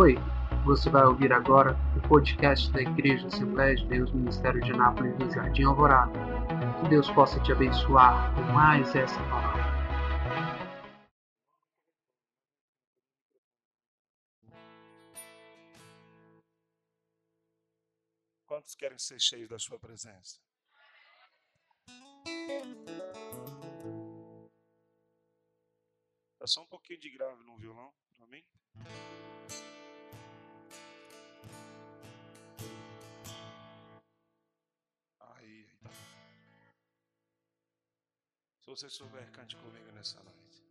[0.00, 0.14] Oi,
[0.64, 5.30] você vai ouvir agora o podcast da Igreja Assembleia de Deus Ministério de Nápoles do
[5.30, 6.18] Jardim Alvorada.
[6.80, 9.62] Que Deus possa te abençoar com mais essa palavra.
[18.46, 20.40] Quantos querem ser cheios da sua presença?
[26.38, 27.92] Dá só um pouquinho de grave no violão,
[28.30, 28.42] mim.
[38.70, 40.69] Se você souber, cante comigo nessa noite.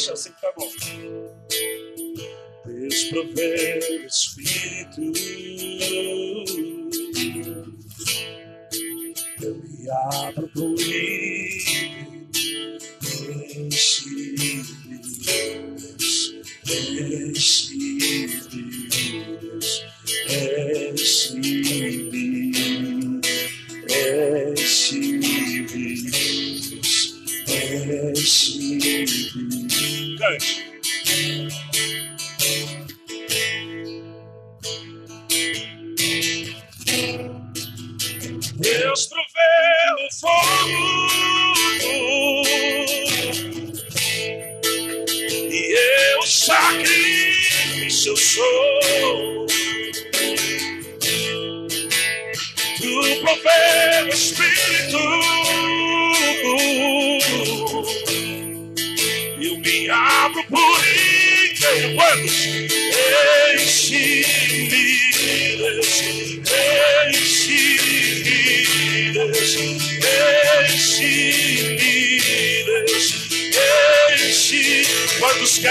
[0.00, 0.72] Pode deixar assim que tá bom.
[2.64, 4.08] Deus provê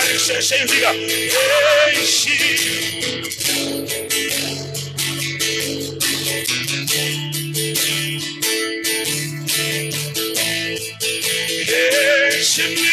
[0.09, 0.71] Quantos querem ser cheios?
[0.71, 0.91] Diga,
[1.93, 2.31] enche.
[12.39, 12.89] Enche-me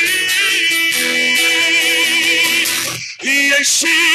[3.22, 4.06] e enche-me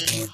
[0.00, 0.28] E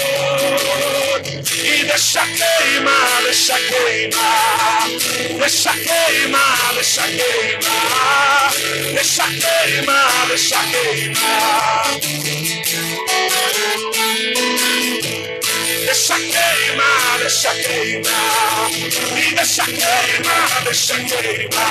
[1.48, 4.26] He the Shakema, the Shakema,
[5.38, 6.44] the Shakema,
[6.74, 7.74] the Shakema,
[8.94, 11.26] the Shakema, the Shakema.
[15.86, 16.88] The Shakema,
[17.20, 18.16] the Shakema,
[19.36, 21.62] the Shakema, the Shakema.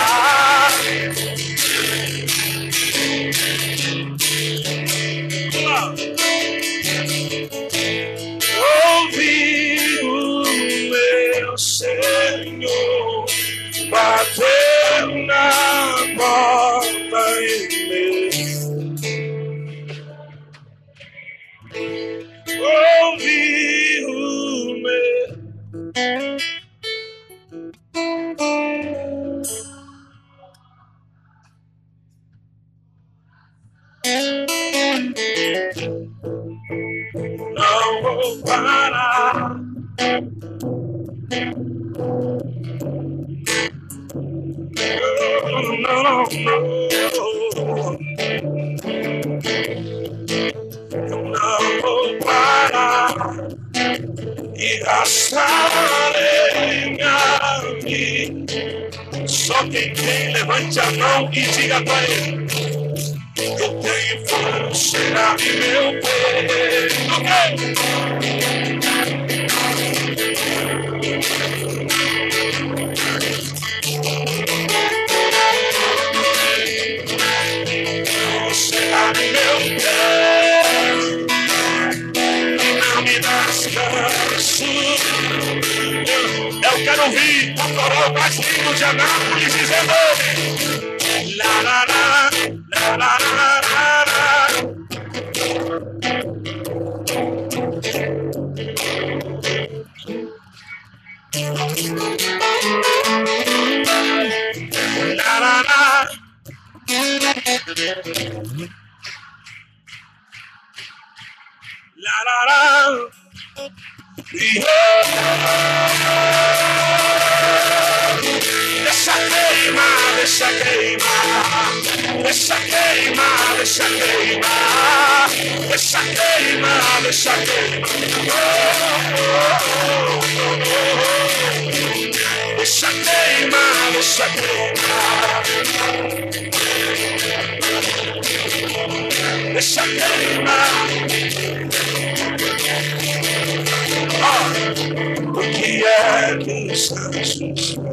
[14.23, 14.60] I.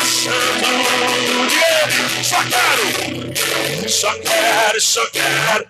[0.00, 1.88] Ooh, yeah.
[2.22, 3.36] Suck at it.
[3.88, 4.80] Suck at it.
[4.80, 5.66] Suck at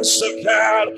[0.00, 0.06] it.
[0.06, 0.96] Suck at it.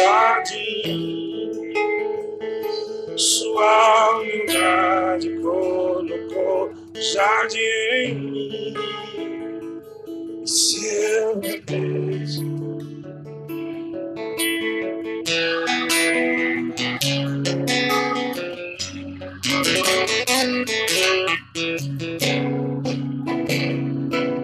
[0.00, 1.72] jardim,
[3.16, 7.58] sua humildade colocou jardim
[8.04, 8.74] em mim.
[10.46, 12.50] Seu me beijo,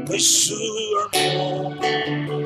[0.06, 2.45] foi sua mão.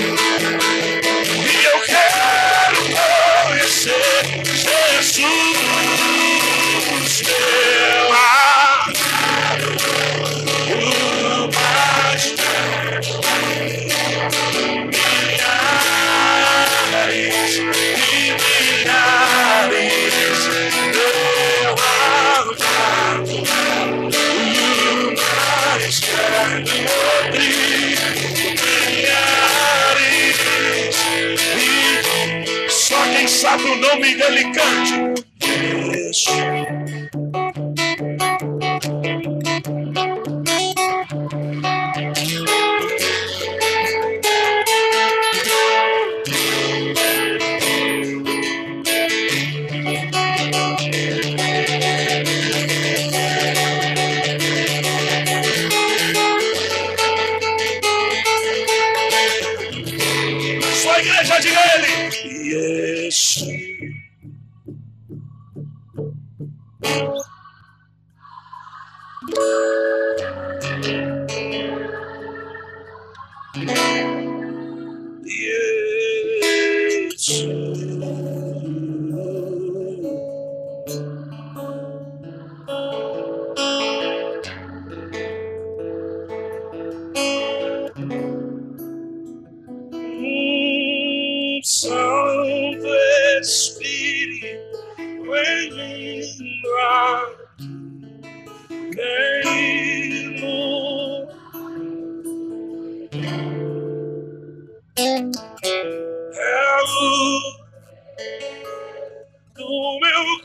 [33.51, 35.21] sabe o nome dele cante.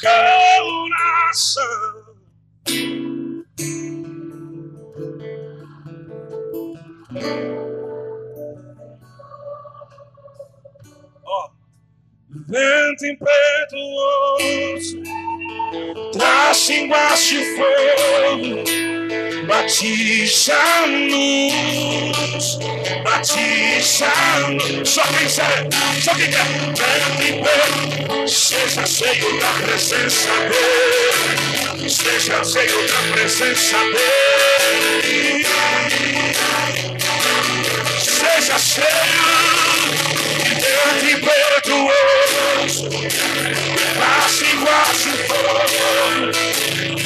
[0.01, 1.75] Coração.
[11.25, 11.51] Ó.
[12.49, 15.03] Vento impetuoso,
[16.13, 18.65] traz embaixo fogo,
[19.47, 22.59] batiza a luz,
[23.05, 24.89] batiza a luz.
[24.89, 25.69] Só quem quer,
[26.03, 26.47] só quem quer,
[27.21, 35.47] impetuoso, seja cheio da presença dele, seja cheio da presença dele,
[37.99, 38.87] seja cheio.
[40.57, 42.89] Vento impetuoso,
[43.99, 47.06] passa igual se fogo,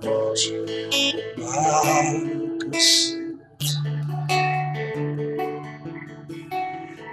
[0.00, 0.52] voz,
[1.36, 1.82] uma
[2.58, 3.16] canção.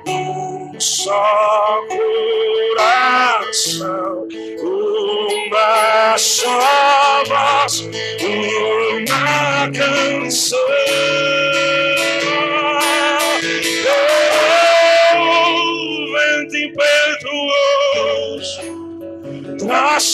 [0.07, 1.81] Um só
[2.77, 4.27] coração,
[4.62, 7.81] uma só voz,
[8.22, 10.57] uma canção.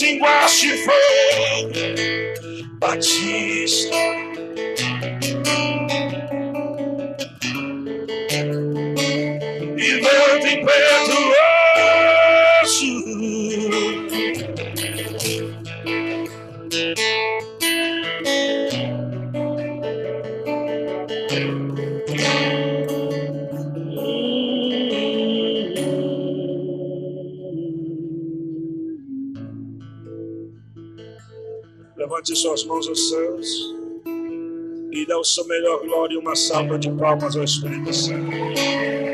[0.01, 1.73] Embaixo de fogo,
[2.79, 3.95] batista.
[9.77, 11.68] E vento impetuoso.
[32.29, 33.75] Levante suas mãos aos céus
[34.91, 39.08] e dê o seu melhor glória e uma salva de palmas ao Espírito Santo.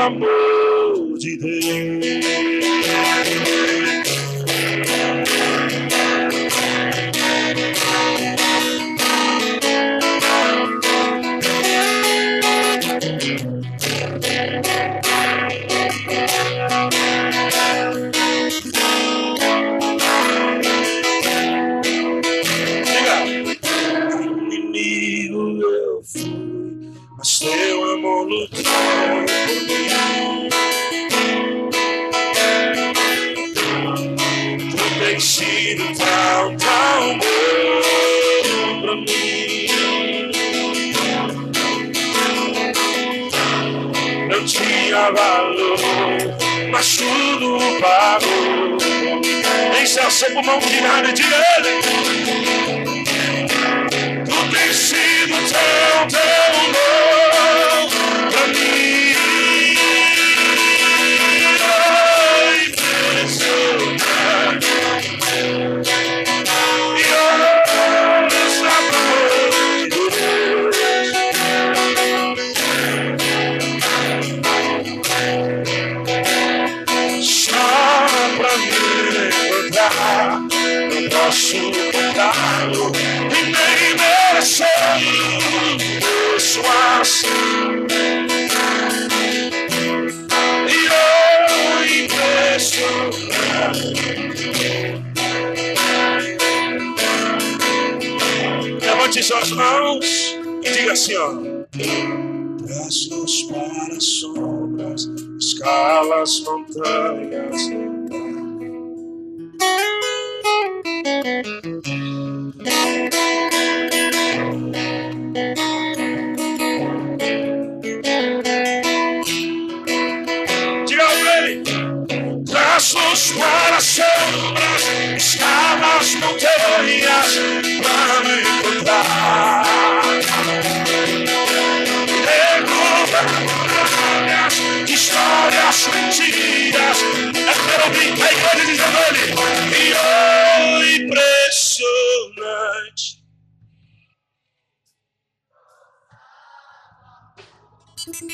[0.00, 3.29] Amor de Deus.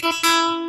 [0.09, 0.66] Oh,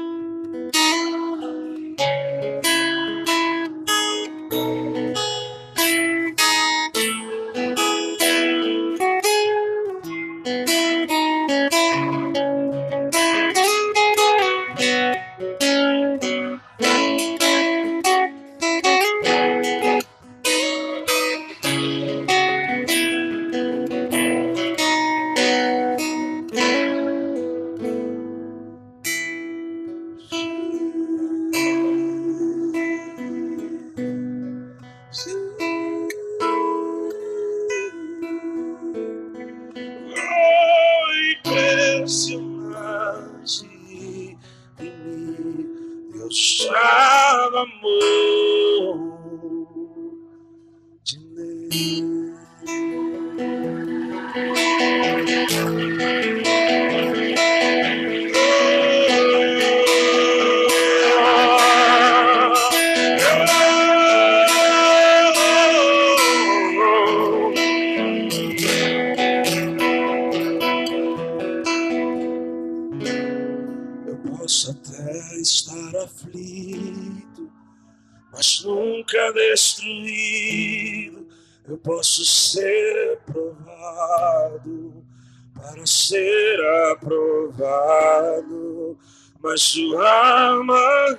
[89.48, 91.16] Mas sua manhã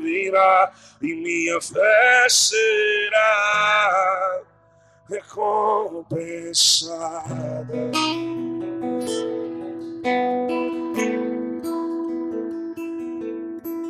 [0.00, 3.20] virá e minha fé será
[5.10, 6.94] recompensada.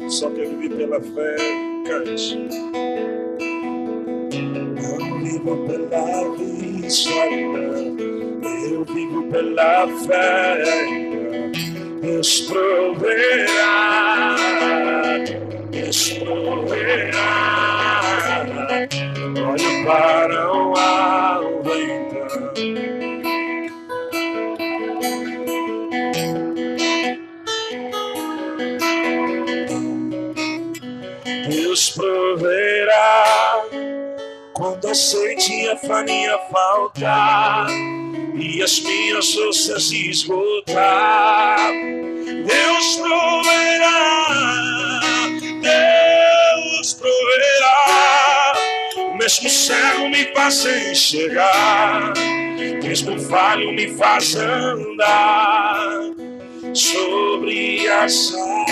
[0.08, 1.36] Só que eu vivi pela fé,
[1.86, 2.36] cante.
[4.82, 7.10] Não vivo pela vista,
[8.68, 11.13] eu vivo pela fé.
[12.04, 14.36] Deus proverá,
[15.70, 18.00] Deus proverá.
[19.48, 22.52] Olho para o alto então.
[31.48, 33.62] Deus proverá
[34.52, 37.66] quando a sede e a farinha faltar
[38.36, 41.70] e as minhas forças esgotar.
[42.24, 44.26] Deus proverá,
[45.62, 48.52] Deus proverá.
[49.18, 52.12] Mesmo cego me faz enxergar,
[52.82, 56.00] mesmo falho me faz andar
[56.74, 58.64] sobre as águas.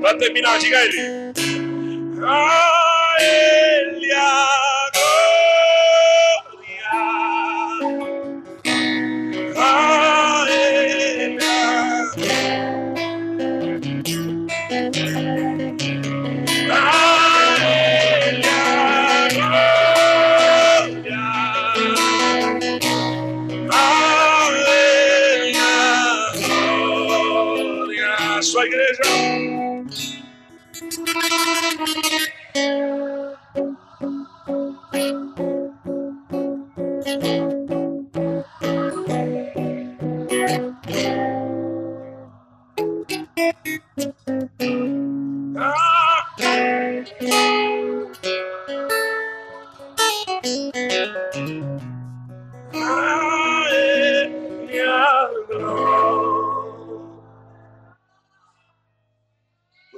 [0.00, 1.00] Para terminar, diga ele.
[2.24, 4.66] A ele a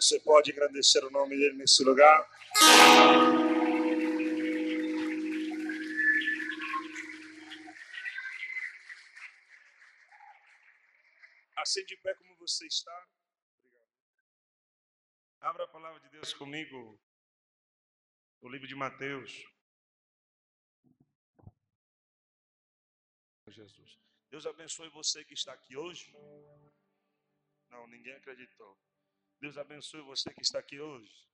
[0.01, 2.31] Você pode agradecer o nome dele nesse lugar?
[11.57, 13.09] Assim de pé como você está.
[15.41, 16.97] Abra a palavra de Deus comigo.
[18.41, 19.33] O livro de Mateus.
[23.49, 23.99] Jesus.
[24.31, 26.13] Deus abençoe você que está aqui hoje.
[27.69, 28.79] Não, ninguém acreditou.
[29.41, 31.29] Deus abençoe você que está aqui hoje.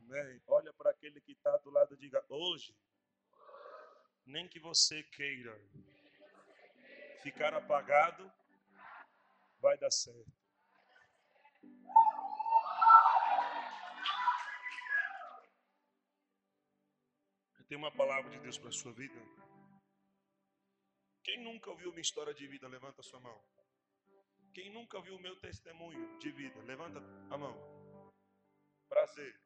[0.00, 0.42] Amém.
[0.46, 2.76] Olha para aquele que está do lado e diga: hoje,
[4.26, 5.58] nem que você queira
[7.22, 8.30] ficar apagado,
[9.58, 10.32] vai dar certo.
[17.58, 19.18] Eu tenho uma palavra de Deus para a sua vida.
[21.22, 23.42] Quem nunca ouviu minha história de vida, levanta a sua mão.
[24.52, 26.98] Quem nunca ouviu o meu testemunho de vida, levanta
[27.30, 27.56] a mão.
[28.88, 29.40] Prazer.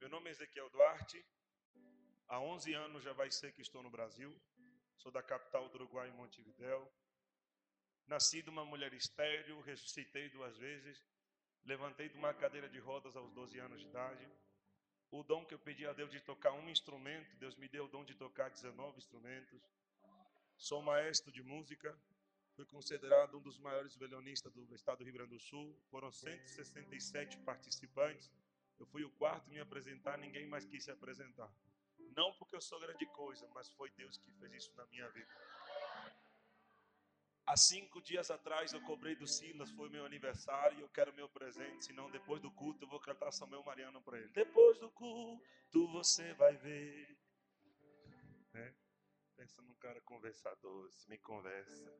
[0.00, 1.24] Meu nome é Ezequiel Duarte.
[2.26, 4.36] Há 11 anos já vai ser que estou no Brasil.
[4.96, 6.92] Sou da capital do Uruguai, em Montevidéu.
[8.08, 11.06] Nasci de uma mulher estéril, ressuscitei duas vezes.
[11.64, 14.28] Levantei de uma cadeira de rodas aos 12 anos de idade.
[15.12, 17.88] O dom que eu pedi a Deus de tocar um instrumento, Deus me deu o
[17.88, 19.62] dom de tocar 19 instrumentos.
[20.56, 21.96] Sou maestro de música,
[22.54, 25.76] fui considerado um dos maiores violonistas do estado do Rio Grande do Sul.
[25.90, 28.30] Foram 167 participantes.
[28.78, 31.52] Eu fui o quarto a me apresentar, ninguém mais quis se apresentar.
[32.16, 35.30] Não porque eu sou grande coisa, mas foi Deus que fez isso na minha vida.
[37.46, 41.28] Há cinco dias atrás eu cobrei do Silas, foi meu aniversário e eu quero meu
[41.28, 44.28] presente, senão depois do culto eu vou cantar Samuel Mariano para ele.
[44.28, 47.18] Depois do culto você vai ver.
[48.52, 48.74] Né?
[49.36, 51.90] Pensa num cara conversador, se me conversa.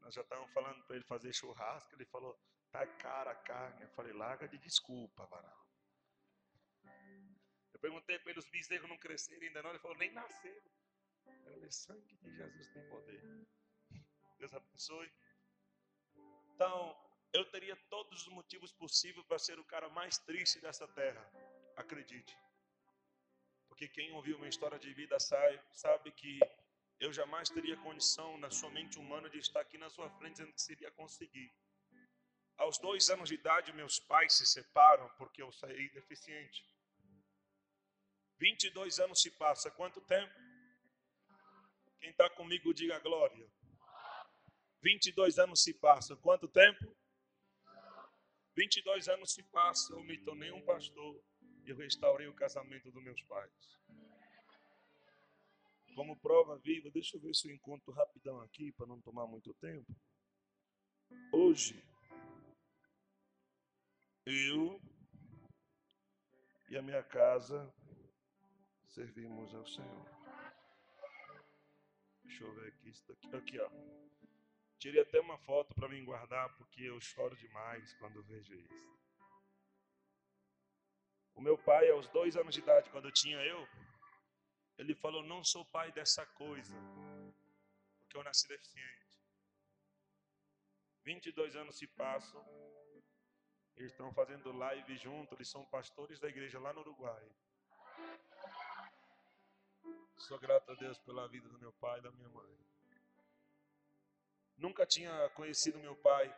[0.00, 2.38] Nós já estávamos falando para ele fazer churrasco, ele falou,
[2.70, 3.82] tá cara a carne.
[3.82, 5.60] Eu falei, larga de desculpa, varão.
[7.72, 10.70] Eu perguntei para ele, os bezerros não cresceram ainda não, ele falou, nem nasceram.
[11.26, 13.22] Eu falei, sangue de Jesus tem poder.
[14.38, 15.12] Deus abençoe.
[16.54, 16.96] Então,
[17.32, 21.24] eu teria todos os motivos possíveis para ser o cara mais triste dessa terra.
[21.76, 22.36] Acredite.
[23.68, 26.40] Porque quem ouviu minha história de vida sabe, sabe que
[27.00, 30.52] eu jamais teria condição na sua mente humana de estar aqui na sua frente dizendo
[30.52, 31.50] que seria conseguir.
[32.58, 36.62] Aos dois anos de idade, meus pais se separam porque eu saí deficiente.
[38.38, 39.70] 22 anos se passa.
[39.70, 40.34] Quanto tempo?
[42.00, 43.50] Quem está comigo, diga glória.
[44.82, 46.18] 22 anos se passam.
[46.18, 46.94] Quanto tempo?
[48.54, 49.96] 22 anos se passam.
[49.96, 51.22] Eu me tornei um pastor.
[51.64, 53.79] E restaurei o casamento dos meus pais.
[55.94, 59.52] Como prova viva, deixa eu ver se eu encontro rapidão aqui, para não tomar muito
[59.54, 59.94] tempo.
[61.32, 61.82] Hoje,
[64.24, 64.80] eu
[66.68, 67.72] e a minha casa
[68.86, 70.06] servimos ao Senhor.
[72.24, 73.70] Deixa eu ver aqui, aqui, aqui ó.
[74.78, 79.00] Tirei até uma foto para mim guardar, porque eu choro demais quando vejo isso.
[81.34, 83.66] O meu pai, aos dois anos de idade, quando eu tinha eu,
[84.80, 86.74] ele falou: Não sou pai dessa coisa,
[87.98, 89.20] porque eu nasci deficiente.
[91.04, 92.42] 22 anos se passam,
[93.76, 97.26] eles estão fazendo live junto, eles são pastores da igreja lá no Uruguai.
[100.16, 102.58] Sou grato a Deus pela vida do meu pai e da minha mãe.
[104.56, 106.34] Nunca tinha conhecido meu pai.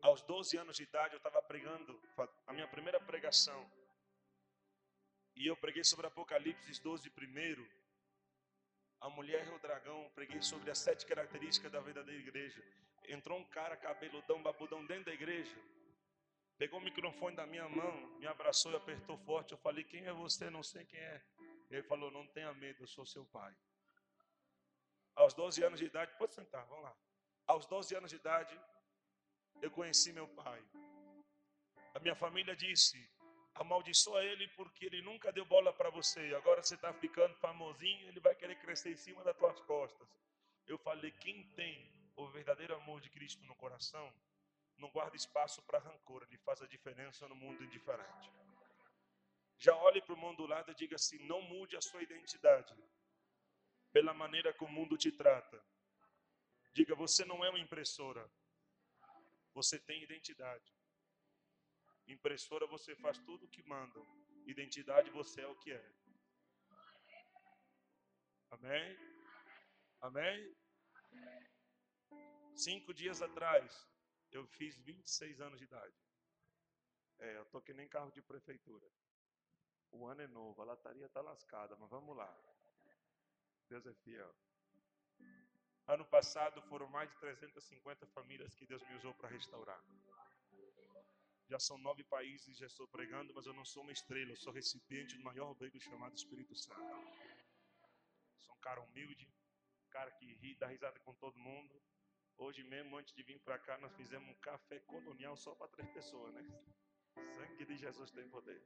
[0.00, 2.00] Aos 12 anos de idade eu estava pregando
[2.46, 3.60] a minha primeira pregação.
[5.38, 7.64] E eu preguei sobre Apocalipse 12 primeiro.
[9.00, 12.60] A mulher e o dragão, preguei sobre as sete características da verdadeira igreja.
[13.06, 15.56] Entrou um cara cabeludão, babudão dentro da igreja.
[16.58, 19.52] Pegou o microfone da minha mão, me abraçou e apertou forte.
[19.52, 20.50] Eu falei: Quem é você?
[20.50, 21.22] Não sei quem é.
[21.70, 23.54] Ele falou: Não tenha medo, eu sou seu pai.
[25.14, 26.96] Aos 12 anos de idade, pode sentar, vamos lá.
[27.46, 28.60] Aos 12 anos de idade,
[29.62, 30.60] eu conheci meu pai.
[31.94, 32.98] A minha família disse:
[33.62, 36.34] amaldiçoa ele porque ele nunca deu bola para você.
[36.34, 40.08] Agora você está ficando famosinho, ele vai querer crescer em cima das tuas costas.
[40.66, 44.12] Eu falei: quem tem o verdadeiro amor de Cristo no coração,
[44.76, 48.30] não guarda espaço para rancor, ele faz a diferença no mundo indiferente.
[49.58, 52.74] Já olhe para o mundo do lado e diga assim: não mude a sua identidade
[53.92, 55.60] pela maneira como o mundo te trata.
[56.72, 58.30] Diga: você não é uma impressora,
[59.52, 60.77] você tem identidade.
[62.08, 64.04] Impressora você faz tudo o que mandam.
[64.46, 65.92] Identidade você é o que é.
[68.50, 68.96] Amém?
[70.00, 70.56] Amém?
[72.54, 73.86] Cinco dias atrás,
[74.32, 75.96] eu fiz 26 anos de idade.
[77.18, 78.88] É, eu tô que nem carro de prefeitura.
[79.90, 82.32] O ano é novo, a lataria está lascada, mas vamos lá.
[83.68, 84.34] Deus é fiel.
[85.86, 89.82] Ano passado foram mais de 350 famílias que Deus me usou para restaurar.
[91.48, 94.52] Já são nove países, já estou pregando, mas eu não sou uma estrela, eu sou
[94.52, 96.78] recipiente do maior bem chamado Espírito Santo.
[98.38, 99.26] Sou um cara humilde,
[99.86, 101.82] um cara que ri, dá risada com todo mundo.
[102.36, 105.90] Hoje mesmo, antes de vir para cá, nós fizemos um café colonial só para três
[105.90, 106.42] pessoas, né?
[107.14, 108.62] Sangue de Jesus tem poder.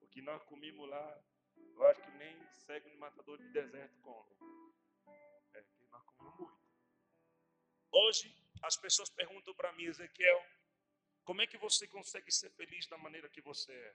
[0.00, 1.24] O que nós comimos lá,
[1.56, 4.34] eu acho que nem cego de matador de deserto come.
[5.54, 6.58] É, que nós comemos muito.
[7.92, 10.44] Hoje, as pessoas perguntam para mim, Ezequiel,
[11.28, 13.94] como é que você consegue ser feliz da maneira que você é?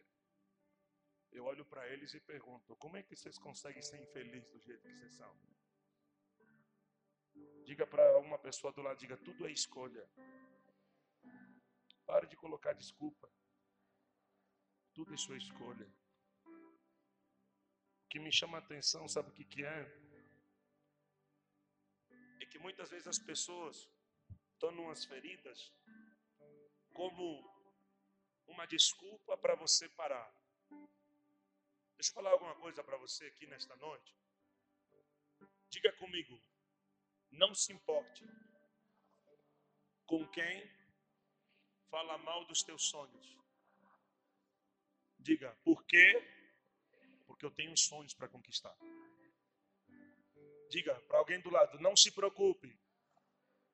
[1.32, 4.84] Eu olho para eles e pergunto: como é que vocês conseguem ser infelizes do jeito
[4.84, 5.36] que vocês são?
[7.66, 10.08] Diga para uma pessoa do lado: diga, tudo é escolha.
[12.06, 13.28] Pare de colocar desculpa.
[14.94, 15.92] Tudo é sua escolha.
[18.04, 19.82] O que me chama a atenção, sabe o que, que é?
[22.44, 23.90] É que muitas vezes as pessoas
[24.54, 25.74] estão numas feridas
[26.94, 27.26] como
[28.48, 30.32] uma desculpa para você parar.
[31.96, 34.16] Deixa eu falar alguma coisa para você aqui nesta noite.
[35.70, 36.40] Diga comigo,
[37.32, 38.24] não se importe
[40.06, 40.70] com quem
[41.90, 43.38] fala mal dos teus sonhos.
[45.18, 46.08] Diga, por quê?
[47.26, 48.76] Porque eu tenho sonhos para conquistar.
[50.70, 52.78] Diga para alguém do lado, não se preocupe.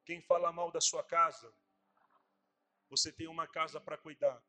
[0.05, 1.53] Quem fala mal da sua casa,
[2.89, 4.41] você tem uma casa para cuidar.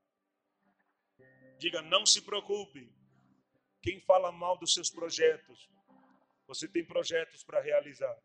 [1.58, 2.90] Diga, não se preocupe.
[3.82, 5.68] Quem fala mal dos seus projetos,
[6.46, 8.16] você tem projetos para realizar.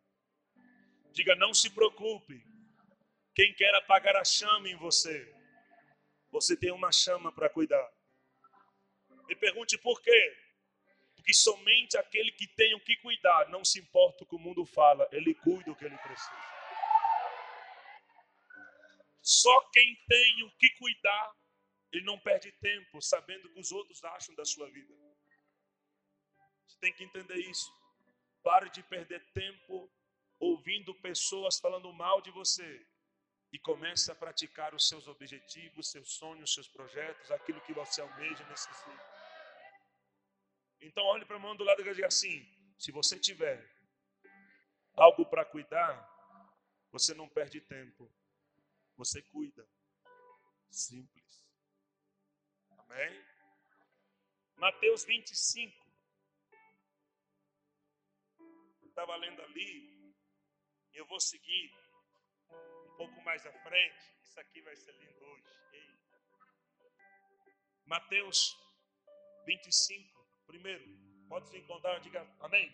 [1.11, 2.43] Diga, não se preocupe.
[3.33, 5.33] Quem quer apagar a chama em você,
[6.31, 7.89] você tem uma chama para cuidar.
[9.27, 10.37] E pergunte por quê?
[11.15, 14.65] Porque somente aquele que tem o que cuidar, não se importa o que o mundo
[14.65, 16.54] fala, ele cuida o que ele precisa.
[19.25, 21.35] Só quem tem o que cuidar,
[21.91, 24.93] ele não perde tempo sabendo o que os outros acham da sua vida.
[26.67, 27.73] Você tem que entender isso.
[28.43, 29.91] Pare de perder tempo
[30.39, 32.85] ouvindo pessoas falando mal de você
[33.51, 38.43] e comece a praticar os seus objetivos, seus sonhos, seus projetos, aquilo que você almeja
[38.43, 39.15] e necessita.
[40.81, 43.67] Então olhe para a mão do lado e diga assim: se você tiver
[44.95, 45.93] algo para cuidar,
[46.91, 48.07] você não perde tempo.
[48.97, 49.67] Você cuida.
[50.69, 51.45] Simples.
[52.69, 53.25] Amém?
[54.55, 55.85] Mateus 25.
[58.83, 60.15] Estava lendo ali.
[60.93, 61.73] E eu vou seguir
[62.49, 64.21] um pouco mais à frente.
[64.21, 65.47] Isso aqui vai ser lindo hoje.
[65.73, 65.99] Ei.
[67.85, 68.57] Mateus
[69.45, 70.25] 25.
[70.45, 70.85] Primeiro,
[71.27, 72.71] pode se encontrar, diga amém.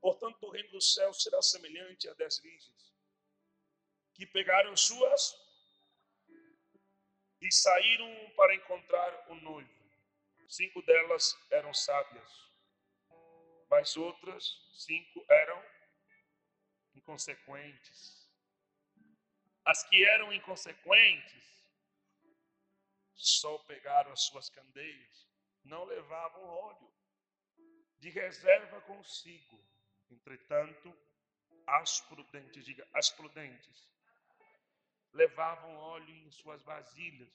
[0.00, 2.95] Portanto, o reino do céu será semelhante a dez virgens
[4.16, 5.36] que pegaram suas
[7.40, 9.76] e saíram para encontrar o noivo.
[10.48, 12.30] Cinco delas eram sábias,
[13.68, 15.62] mas outras cinco eram
[16.94, 18.26] inconsequentes.
[19.64, 21.44] As que eram inconsequentes
[23.14, 25.28] só pegaram as suas candeias,
[25.64, 26.92] não levavam óleo
[27.98, 29.60] de reserva consigo.
[30.08, 30.96] Entretanto,
[31.66, 33.88] as prudentes, diga, as prudentes,
[35.16, 37.32] levavam óleo em suas vasilhas,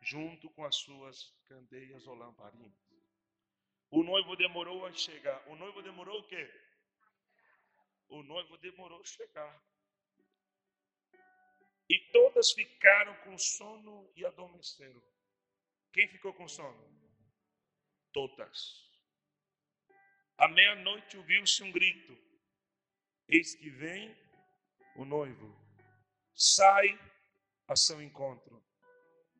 [0.00, 2.84] junto com as suas candeias ou lamparinas.
[3.90, 5.46] O noivo demorou a chegar.
[5.48, 6.50] O noivo demorou o quê?
[8.08, 9.62] O noivo demorou a chegar.
[11.88, 15.02] E todas ficaram com sono e adormeceram.
[15.92, 16.82] Quem ficou com sono?
[18.12, 18.82] Todas.
[20.38, 22.18] À meia-noite ouviu-se um grito:
[23.28, 24.16] Eis que vem
[24.96, 25.63] o noivo.
[26.34, 26.98] Sai
[27.68, 28.62] a seu encontro.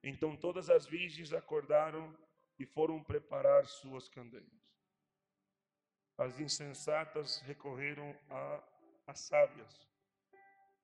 [0.02, 2.16] Então todas as virgens acordaram
[2.58, 4.64] e foram preparar suas candeias.
[6.16, 8.16] As insensatas recorreram
[9.06, 9.88] às sábias.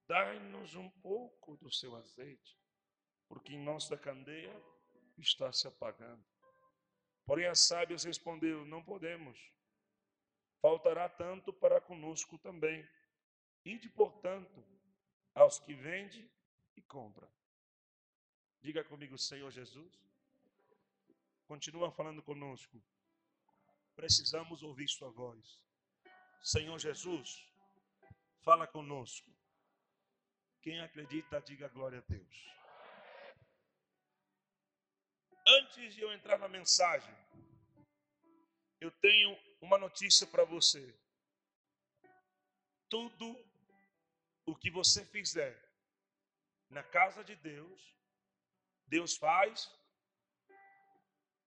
[0.08, 2.58] Dai-nos um pouco do seu azeite,
[3.28, 4.54] porque em nossa candeia
[5.16, 6.24] está se apagando.
[7.24, 9.38] Porém as sábias responderam: Não podemos
[10.60, 12.86] faltará tanto para conosco também.
[13.64, 14.64] Ide, portanto,
[15.34, 16.30] aos que vende
[16.76, 17.28] e compra.
[18.60, 19.92] Diga comigo, Senhor Jesus.
[21.46, 22.82] Continua falando conosco.
[23.94, 25.60] Precisamos ouvir Sua voz.
[26.42, 27.46] Senhor Jesus,
[28.42, 29.30] fala conosco.
[30.62, 32.50] Quem acredita, diga glória a Deus.
[35.46, 37.14] Antes de eu entrar na mensagem,
[38.80, 40.94] eu tenho uma notícia para você.
[42.88, 43.49] Tudo
[44.50, 45.56] o que você fizer
[46.68, 47.96] na casa de Deus,
[48.86, 49.70] Deus faz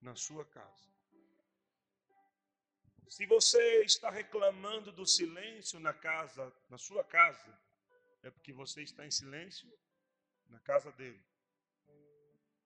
[0.01, 0.93] na sua casa.
[3.07, 7.59] Se você está reclamando do silêncio na casa, na sua casa,
[8.23, 9.71] é porque você está em silêncio
[10.47, 11.23] na casa dele.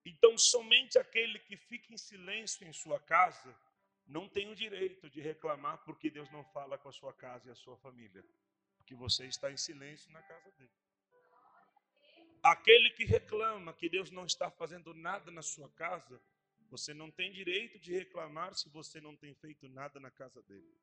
[0.06, 3.54] Então, somente aquele que fica em silêncio em sua casa
[4.06, 7.52] não tem o direito de reclamar porque Deus não fala com a sua casa e
[7.52, 8.24] a sua família,
[8.88, 10.72] porque você está em silêncio na casa dele.
[12.42, 16.22] Aquele que reclama que Deus não está fazendo nada na sua casa,
[16.70, 20.74] você não tem direito de reclamar se você não tem feito nada na casa dele.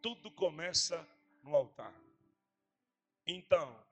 [0.00, 1.04] Tudo começa
[1.42, 1.92] no altar.
[3.26, 3.84] Então,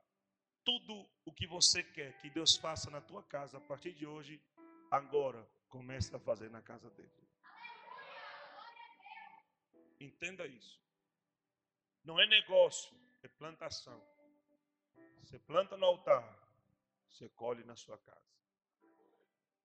[0.65, 4.41] tudo o que você quer que Deus faça na tua casa a partir de hoje,
[4.89, 7.11] agora comece a fazer na casa dele.
[9.99, 10.81] Entenda isso.
[12.05, 14.01] Não é negócio, é plantação.
[15.23, 16.25] Você planta no altar,
[17.09, 18.37] você colhe na sua casa.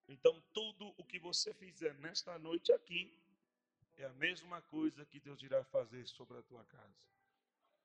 [0.08, 3.02] Então, tudo o que você fizer nesta noite aqui
[3.98, 7.08] é a mesma coisa que Deus irá fazer sobre a tua casa.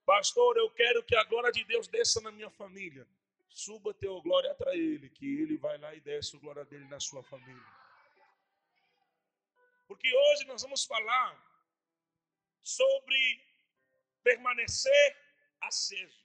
[0.04, 3.06] Pastor, eu quero que a glória de Deus desça na minha família.
[3.48, 7.00] Suba teu glória para Ele, que Ele vai lá e desce a glória dele na
[7.00, 7.66] sua família.
[9.86, 11.30] Porque hoje nós vamos falar
[12.62, 13.40] sobre
[14.22, 15.25] permanecer
[15.60, 16.24] aceso.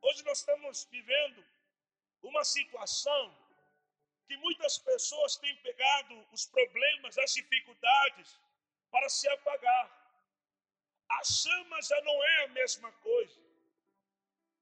[0.00, 1.44] Hoje nós estamos vivendo
[2.22, 3.36] uma situação
[4.26, 8.38] que muitas pessoas têm pegado os problemas, as dificuldades
[8.90, 9.86] para se apagar.
[11.08, 13.40] A chama já não é a mesma coisa.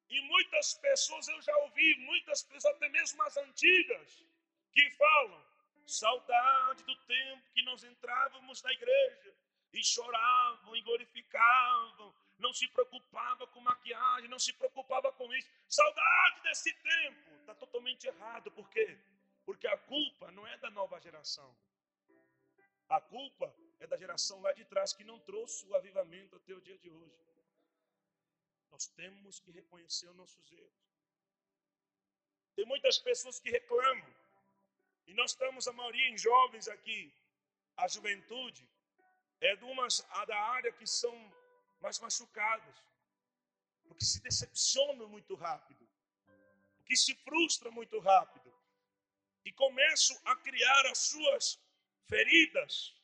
[0.08, 4.24] E muitas pessoas, eu já ouvi, muitas pessoas, até mesmo as antigas,
[4.72, 5.46] que falam:
[5.86, 9.34] saudade do tempo que nós entrávamos na igreja,
[9.72, 15.48] e choravam e glorificavam, não se preocupava com maquiagem, não se preocupava com isso.
[15.68, 17.30] Saudade desse tempo.
[17.40, 18.50] Está totalmente errado.
[18.50, 18.98] Por quê?
[19.44, 21.54] Porque a culpa não é da nova geração.
[22.88, 26.60] A culpa é da geração lá de trás que não trouxe o avivamento até o
[26.60, 27.20] dia de hoje.
[28.70, 30.90] Nós temos que reconhecer os nossos erros.
[32.56, 34.14] Tem muitas pessoas que reclamam.
[35.06, 37.12] E nós estamos, a maioria, em jovens aqui.
[37.76, 38.68] A juventude
[39.40, 41.14] é de umas da área que são
[41.80, 42.76] mas machucadas,
[43.84, 45.88] porque se decepcionam muito rápido,
[46.76, 48.52] porque se frustram muito rápido
[49.44, 51.58] e começam a criar as suas
[52.06, 52.94] feridas,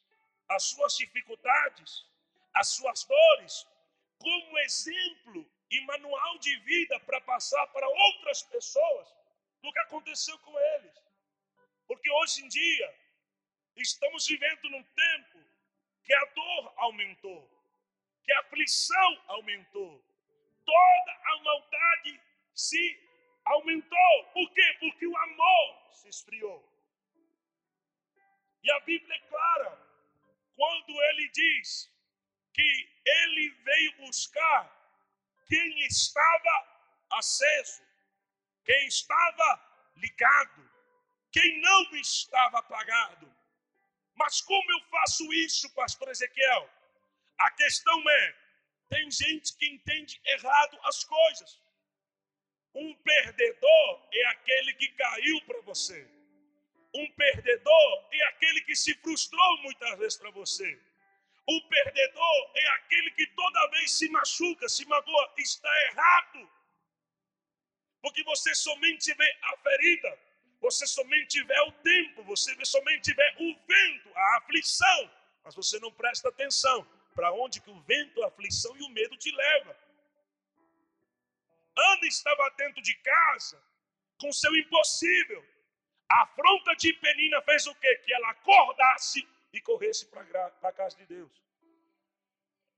[0.49, 2.07] as suas dificuldades,
[2.55, 3.67] as suas dores,
[4.19, 9.09] como exemplo e manual de vida para passar para outras pessoas
[9.63, 10.95] do que aconteceu com eles.
[11.87, 12.95] Porque hoje em dia
[13.77, 15.45] estamos vivendo num tempo
[16.03, 17.56] que a dor aumentou,
[18.27, 20.05] que a aflição aumentou,
[20.65, 22.21] toda a maldade
[22.53, 23.01] se
[23.45, 24.25] aumentou.
[24.35, 24.77] Por quê?
[24.81, 26.61] Porque o amor se esfriou.
[28.65, 29.87] E a Bíblia é clara
[30.57, 31.89] quando ele diz
[32.53, 34.75] que ele veio buscar
[35.47, 36.57] quem estava
[37.13, 37.83] aceso,
[38.65, 39.49] quem estava
[39.95, 40.69] ligado,
[41.31, 43.33] quem não estava apagado.
[44.17, 46.76] Mas como eu faço isso, pastor Ezequiel?
[47.39, 48.37] A questão é:
[48.89, 51.61] tem gente que entende errado as coisas.
[52.75, 56.09] Um perdedor é aquele que caiu para você.
[56.95, 60.81] Um perdedor é aquele que se frustrou muitas vezes para você.
[61.49, 65.35] Um perdedor é aquele que toda vez se machuca, se magoa.
[65.39, 66.51] Está errado.
[68.03, 70.19] Porque você somente vê a ferida,
[70.61, 75.11] você somente vê o tempo, você somente vê o vento, a aflição,
[75.45, 76.87] mas você não presta atenção
[77.17, 79.75] para onde que o vento, a aflição e o medo te leva.
[81.75, 83.61] Ana estava dentro de casa
[84.21, 85.43] com seu impossível.
[86.11, 87.97] A afronta de Penina fez o quê?
[88.05, 90.23] Que ela acordasse e corresse para
[90.63, 91.33] a casa de Deus.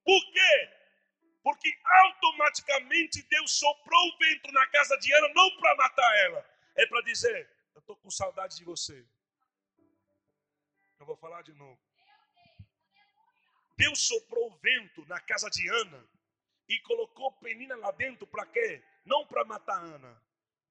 [0.05, 0.79] Por quê?
[1.43, 6.87] Porque automaticamente Deus soprou o vento na casa de Ana, não para matar ela, é
[6.87, 9.05] para dizer: Eu estou com saudade de você.
[11.01, 11.88] Eu vou falar de novo.
[13.79, 16.05] Deus soprou o vento na casa de Ana
[16.69, 18.83] e colocou Penina lá dentro para quê?
[19.05, 20.21] Não para matar Ana,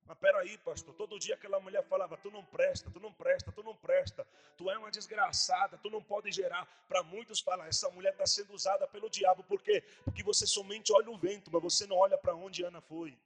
[0.05, 3.63] mas peraí, pastor, todo dia aquela mulher falava: Tu não presta, tu não presta, tu
[3.63, 4.27] não presta,
[4.57, 6.65] tu é uma desgraçada, tu não pode gerar.
[6.89, 9.81] Para muitos falar, essa mulher está sendo usada pelo diabo, por quê?
[10.03, 13.17] Porque você somente olha o vento, mas você não olha para onde Ana foi.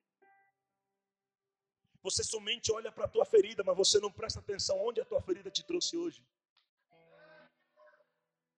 [2.03, 5.21] Você somente olha para a tua ferida, mas você não presta atenção onde a tua
[5.21, 6.23] ferida te trouxe hoje.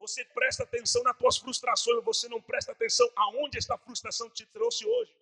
[0.04, 4.46] Você presta atenção nas tuas frustrações, mas você não presta atenção aonde esta frustração te
[4.48, 5.16] trouxe hoje.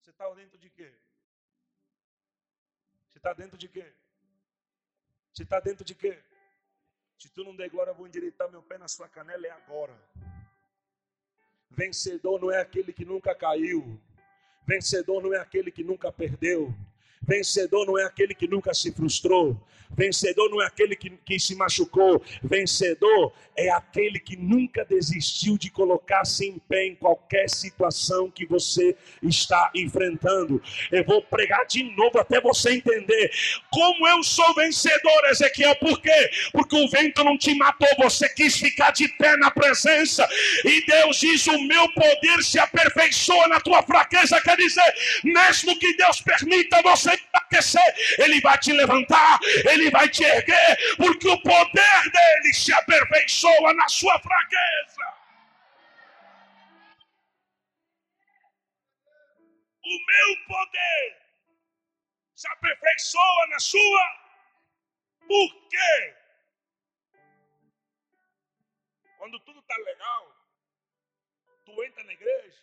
[0.00, 0.92] Você está dentro de quê?
[3.08, 3.92] Você está dentro de quê?
[5.32, 6.20] Você está dentro de quê?
[7.16, 9.96] Se tu não der glória, eu vou endireitar meu pé na sua canela, é agora.
[11.70, 14.00] Vencedor não é aquele que nunca caiu.
[14.66, 16.74] Vencedor não é aquele que nunca perdeu.
[17.28, 19.54] Vencedor não é aquele que nunca se frustrou.
[19.90, 22.22] Vencedor não é aquele que, que se machucou.
[22.42, 28.96] Vencedor é aquele que nunca desistiu de colocar-se em pé em qualquer situação que você
[29.22, 30.62] está enfrentando.
[30.90, 33.30] Eu vou pregar de novo até você entender
[33.70, 35.74] como eu sou vencedor, Ezequiel.
[35.76, 36.30] Por quê?
[36.52, 40.26] Porque o vento não te matou, você quis ficar de pé na presença.
[40.64, 44.40] E Deus diz: O meu poder se aperfeiçoa na tua fraqueza.
[44.40, 49.38] Quer dizer, mesmo que Deus permita você enfraquecer, Ele vai te levantar,
[49.70, 55.18] Ele vai te erguer, porque o poder dele se aperfeiçoa na sua fraqueza.
[59.84, 61.18] O meu poder
[62.34, 64.28] se aperfeiçoa na sua.
[65.26, 66.14] Por quê?
[69.18, 70.36] Quando tudo está legal,
[71.64, 72.62] tu entra na igreja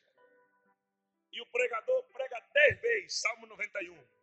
[1.31, 4.14] e o pregador prega dez vezes, Salmo 91.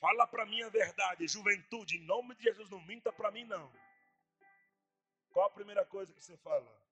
[0.00, 3.70] Fala para mim a verdade, juventude, em nome de Jesus, não minta para mim não.
[5.30, 6.82] Qual a primeira coisa que você fala?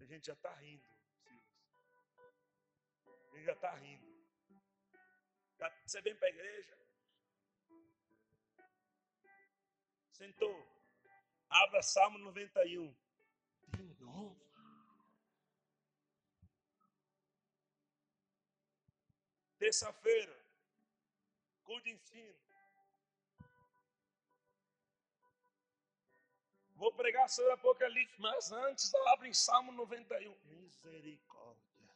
[0.00, 0.84] A gente já está rindo.
[3.06, 4.10] A gente já está rindo.
[5.86, 6.76] Você vem para a igreja?
[10.10, 10.66] Sentou.
[11.48, 12.92] Abra Salmo 91.
[13.68, 14.36] De novo.
[19.58, 20.39] Terça-feira
[21.70, 22.34] culto de ensino.
[26.74, 30.36] Vou pregar sobre Apocalipse, mas antes abre em Salmo 91.
[30.46, 31.94] Misericórdia.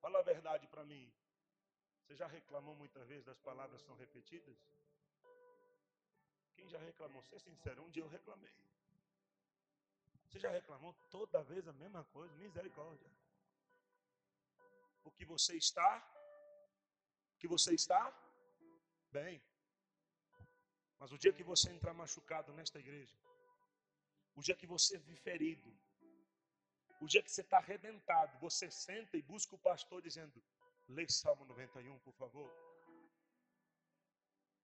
[0.00, 1.12] Fala a verdade para mim.
[2.00, 4.56] Você já reclamou muitas vezes das palavras que são repetidas?
[6.54, 7.22] Quem já reclamou?
[7.24, 8.54] Ser sincero, um dia eu reclamei.
[10.26, 12.34] Você já reclamou toda vez a mesma coisa?
[12.36, 13.10] Misericórdia.
[15.04, 16.17] O que você está
[17.38, 18.02] que você está
[19.10, 19.40] bem.
[20.98, 23.16] Mas o dia que você entrar machucado nesta igreja,
[24.34, 25.72] o dia que você vive ferido,
[27.00, 30.42] o dia que você está arrebentado, você senta e busca o pastor dizendo:
[30.88, 32.50] Lê Salmo 91, por favor.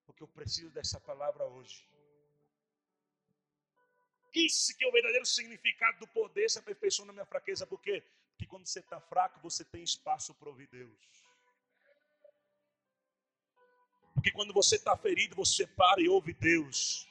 [0.05, 1.89] Porque eu preciso dessa palavra hoje.
[4.35, 7.64] Isso que é o verdadeiro significado do poder se aperfeiçoa na minha fraqueza.
[7.66, 8.03] Por quê?
[8.31, 11.24] Porque quando você está fraco, você tem espaço para ouvir Deus.
[14.25, 17.07] Porque quando você está ferido, você para e ouve Deus.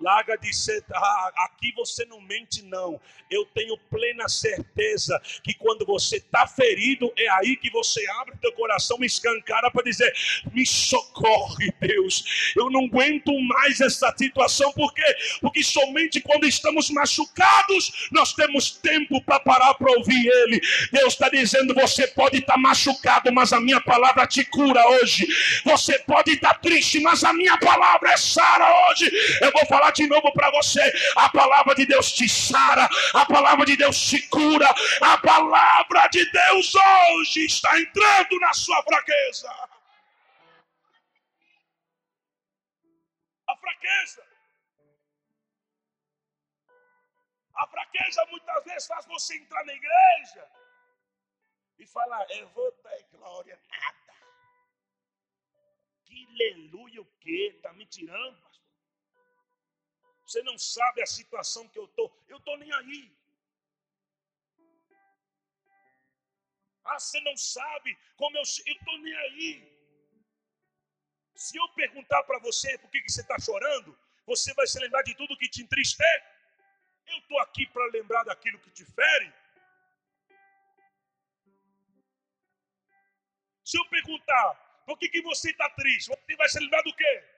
[0.00, 3.00] Larga de ser, ah, aqui você não mente, não.
[3.28, 8.52] Eu tenho plena certeza que quando você está ferido, é aí que você abre teu
[8.52, 10.12] coração escancara para dizer:
[10.52, 12.52] Me socorre, Deus.
[12.56, 15.16] Eu não aguento mais essa situação, por quê?
[15.40, 20.60] Porque somente quando estamos machucados, nós temos tempo para parar para ouvir Ele.
[20.92, 25.26] Deus está dizendo: Você pode estar tá machucado, mas a minha palavra te cura hoje.
[25.64, 29.10] Você pode estar tá triste, mas a minha palavra é Sara hoje.
[29.40, 30.80] Eu vou falar falar de novo para você:
[31.16, 34.68] a palavra de Deus te sara, a palavra de Deus te cura,
[35.02, 39.50] a palavra de Deus hoje está entrando na sua fraqueza.
[43.46, 44.28] A fraqueza.
[47.54, 50.48] A fraqueza muitas vezes faz você entrar na igreja
[51.78, 53.96] e falar: Eu vou ter glória, nada.
[56.04, 57.52] Que aleluia o quê?
[57.56, 58.47] Está me tirando?
[60.28, 62.06] Você não sabe a situação que eu estou.
[62.28, 63.10] Eu estou nem aí.
[66.84, 69.50] Ah, você não sabe como eu estou nem aí.
[71.34, 75.02] Se eu perguntar para você por que, que você está chorando, você vai se lembrar
[75.02, 76.26] de tudo que te entristece.
[77.06, 79.32] Eu estou aqui para lembrar daquilo que te fere.
[83.64, 87.37] Se eu perguntar por que, que você está triste, você vai se lembrar do quê?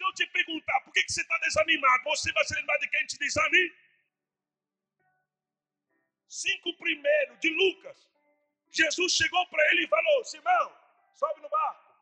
[0.00, 2.88] Se eu te perguntar por que, que você está desanimado, você vai se lembrar de
[2.88, 3.76] quem te desanima?
[6.26, 8.10] Cinco primeiro de Lucas.
[8.70, 10.74] Jesus chegou para ele e falou: Simão,
[11.12, 11.94] sobe no barco.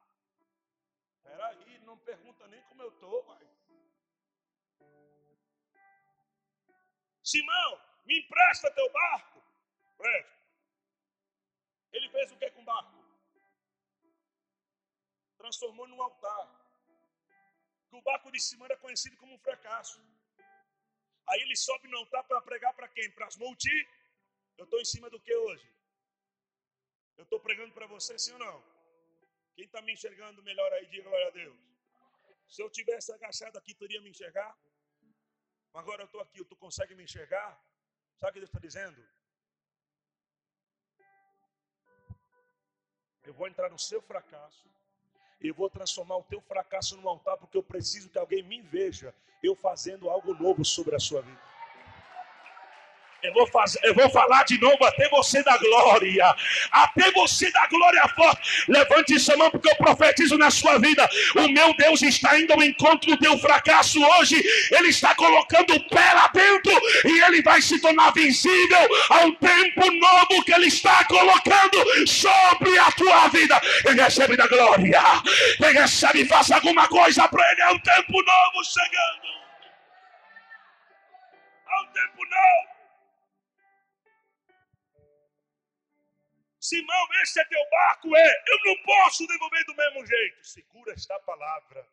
[1.25, 3.45] Peraí, não pergunta nem como eu estou, vai.
[7.25, 9.43] Simão, me empresta teu barco.
[9.97, 10.39] Presta.
[11.91, 13.05] Ele fez o que com o barco?
[15.37, 16.58] Transformou num altar
[17.89, 20.01] que o barco de Simão era conhecido como um fracasso.
[21.29, 23.11] Aí ele sobe no altar para pregar para quem?
[23.11, 23.77] Para as multi.
[24.57, 25.69] Eu estou em cima do que hoje?
[27.17, 28.57] Eu estou pregando para você, sim ou não?
[29.55, 31.59] Quem está me enxergando melhor aí, diga glória a Deus.
[32.49, 34.57] Se eu tivesse agachado aqui, tu iria me enxergar?
[35.75, 37.51] Agora eu estou aqui, tu consegue me enxergar?
[38.17, 39.01] Sabe o que Deus está dizendo?
[43.25, 44.69] Eu vou entrar no seu fracasso
[45.41, 49.15] e vou transformar o teu fracasso num altar, porque eu preciso que alguém me veja
[49.43, 51.41] eu fazendo algo novo sobre a sua vida.
[53.21, 56.37] Eu vou, fazer, eu vou falar de novo até você da glória.
[56.71, 58.65] Até você da glória forte.
[58.69, 61.09] Levante sua mão, porque eu profetizo na sua vida.
[61.35, 64.41] O meu Deus está indo ao encontro do teu fracasso hoje.
[64.71, 66.73] Ele está colocando o pé lá dentro.
[67.07, 72.79] E ele vai se tornar visível a um tempo novo que ele está colocando sobre
[72.79, 73.61] a tua vida.
[73.83, 75.03] Quem recebe da glória.
[75.57, 77.63] Quem recebe, faça alguma coisa para ele.
[77.63, 79.29] É um tempo novo chegando.
[81.69, 82.78] É um tempo novo.
[86.69, 88.15] Simão, esse é teu barco?
[88.15, 90.47] É, eu não posso devolver do mesmo jeito.
[90.47, 91.89] Segura esta palavra.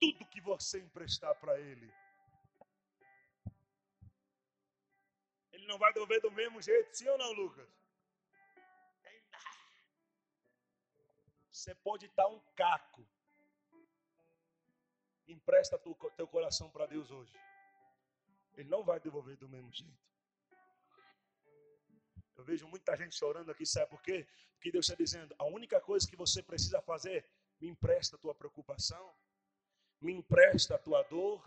[0.00, 1.92] Tudo que você emprestar para ele,
[5.52, 7.68] ele não vai devolver do mesmo jeito, sim ou não, Lucas?
[11.50, 13.06] Você pode estar um caco.
[15.26, 17.32] Empresta teu coração para Deus hoje.
[18.54, 20.08] Ele não vai devolver do mesmo jeito.
[22.38, 24.24] Eu vejo muita gente chorando aqui, sabe por quê?
[24.54, 27.28] Porque Deus está dizendo: a única coisa que você precisa fazer,
[27.60, 29.12] me empresta a tua preocupação,
[30.00, 31.44] me empresta a tua dor,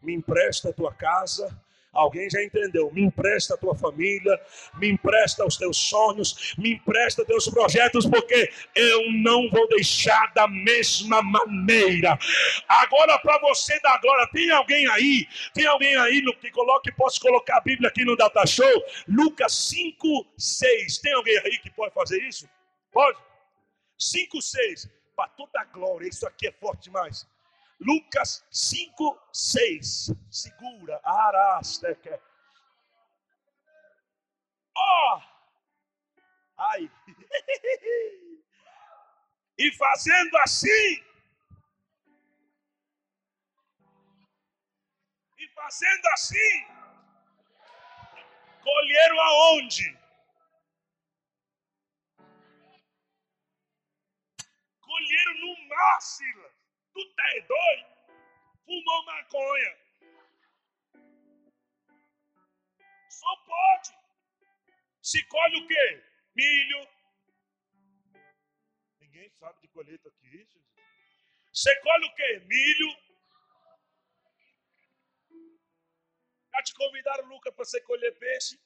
[0.00, 1.62] me empresta a tua casa,
[1.92, 2.90] Alguém já entendeu?
[2.92, 4.40] Me empresta a tua família,
[4.74, 10.46] me empresta os teus sonhos, me empresta teus projetos, porque eu não vou deixar da
[10.46, 12.16] mesma maneira.
[12.68, 15.26] Agora, para você dar glória, tem alguém aí?
[15.52, 16.92] Tem alguém aí no que coloque?
[16.92, 18.84] Posso colocar a Bíblia aqui no Data Show?
[19.08, 20.98] Lucas 5, 6.
[20.98, 22.48] Tem alguém aí que pode fazer isso?
[22.92, 23.18] Pode?
[23.98, 24.88] 5, 6.
[25.16, 27.26] Para toda a glória, isso aqui é forte demais.
[27.80, 30.12] Lucas 5, 6.
[30.30, 31.00] Segura.
[31.02, 32.20] Arasteque.
[34.76, 35.16] Ó.
[35.16, 35.22] Oh.
[36.58, 36.90] Ai.
[39.58, 41.04] e fazendo assim.
[45.38, 46.66] E fazendo assim,
[48.62, 49.98] colheram aonde?
[54.82, 56.69] Colheram no mar, Silas.
[56.92, 57.86] Tu tá é doido?
[58.64, 59.78] Fumou maconha.
[63.08, 63.90] Só pode.
[65.02, 66.04] Se colhe o quê?
[66.34, 66.88] Milho.
[69.00, 70.64] Ninguém sabe de colheita aqui, Jesus.
[71.52, 72.42] Você colhe o quê?
[72.46, 72.96] Milho.
[76.52, 78.58] Já te convidaram, Lucas, para você colher peixe?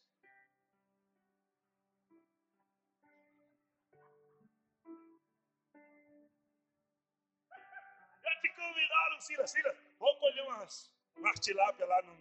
[8.40, 12.14] Te convidaram, Sila, Sila, vamos colher umas, umas tilápia lá no,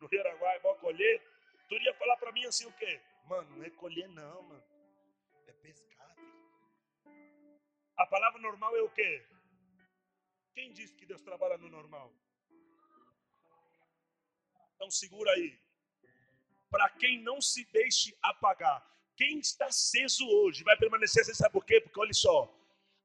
[0.00, 1.22] no Rio Araguai, vamos colher.
[1.68, 3.00] Tu ia falar para mim assim o quê?
[3.24, 4.64] Mano, não é colher não, mano.
[5.46, 6.14] É pescar.
[7.96, 9.24] A palavra normal é o quê?
[10.52, 12.12] Quem disse que Deus trabalha no normal?
[14.74, 15.58] Então segura aí.
[16.70, 18.84] Para quem não se deixe apagar.
[19.16, 21.80] Quem está aceso hoje vai permanecer aceso, sabe por quê?
[21.80, 22.52] Porque olha só,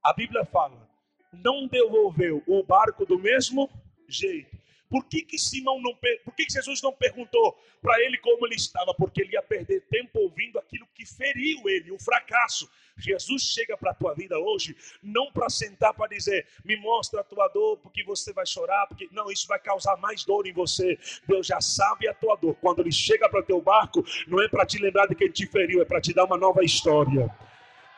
[0.01, 0.88] a Bíblia fala,
[1.31, 3.69] não devolveu o barco do mesmo
[4.07, 4.57] jeito.
[4.89, 8.55] Por que, que Simão não por que, que Jesus não perguntou para ele como ele
[8.55, 8.91] estava?
[8.95, 12.67] Porque ele ia perder tempo ouvindo aquilo que feriu ele, o fracasso.
[12.97, 17.23] Jesus chega para a tua vida hoje, não para sentar para dizer, me mostra a
[17.23, 20.97] tua dor, porque você vai chorar, porque não, isso vai causar mais dor em você.
[21.27, 22.55] Deus já sabe a tua dor.
[22.55, 25.83] Quando ele chega para teu barco, não é para te lembrar de quem te feriu,
[25.83, 27.29] é para te dar uma nova história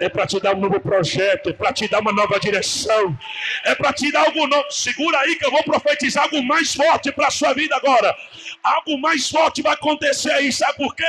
[0.02, 3.18] é para te dar um novo projeto, é para te dar uma nova direção,
[3.64, 4.66] é para te dar algo novo.
[4.72, 8.16] Segura aí que eu vou profetizar algo mais forte para a sua vida agora.
[8.64, 11.04] Algo mais forte vai acontecer aí, sabe por quê?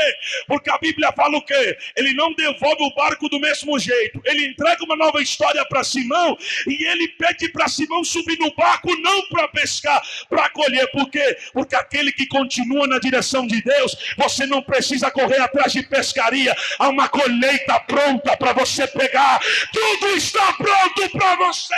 [0.47, 1.77] Porque a Bíblia fala o quê?
[1.97, 6.37] Ele não devolve o barco do mesmo jeito, ele entrega uma nova história para Simão
[6.67, 10.91] e ele pede para Simão subir no barco não para pescar, para colher.
[10.91, 11.39] Por quê?
[11.55, 16.55] Porque aquele que continua na direção de Deus, você não precisa correr atrás de pescaria,
[16.79, 19.41] há uma colheita pronta para você você pegar,
[19.73, 21.75] tudo está pronto para você.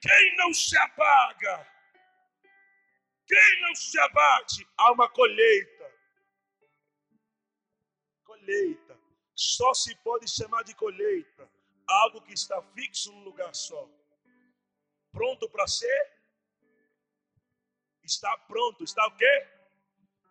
[0.00, 1.66] Quem não se apaga,
[3.26, 5.92] quem não se abate, há uma colheita.
[8.24, 8.96] Colheita.
[9.34, 11.50] Só se pode chamar de colheita
[11.86, 13.88] algo que está fixo num lugar só.
[15.12, 16.12] Pronto para ser?
[18.02, 18.84] Está pronto.
[18.84, 19.48] Está o quê?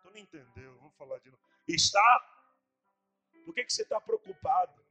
[0.01, 0.76] Tu não entendeu.
[0.78, 1.44] Vamos falar de novo.
[1.68, 2.36] Está?
[3.43, 4.86] Por que, que você está preocupado?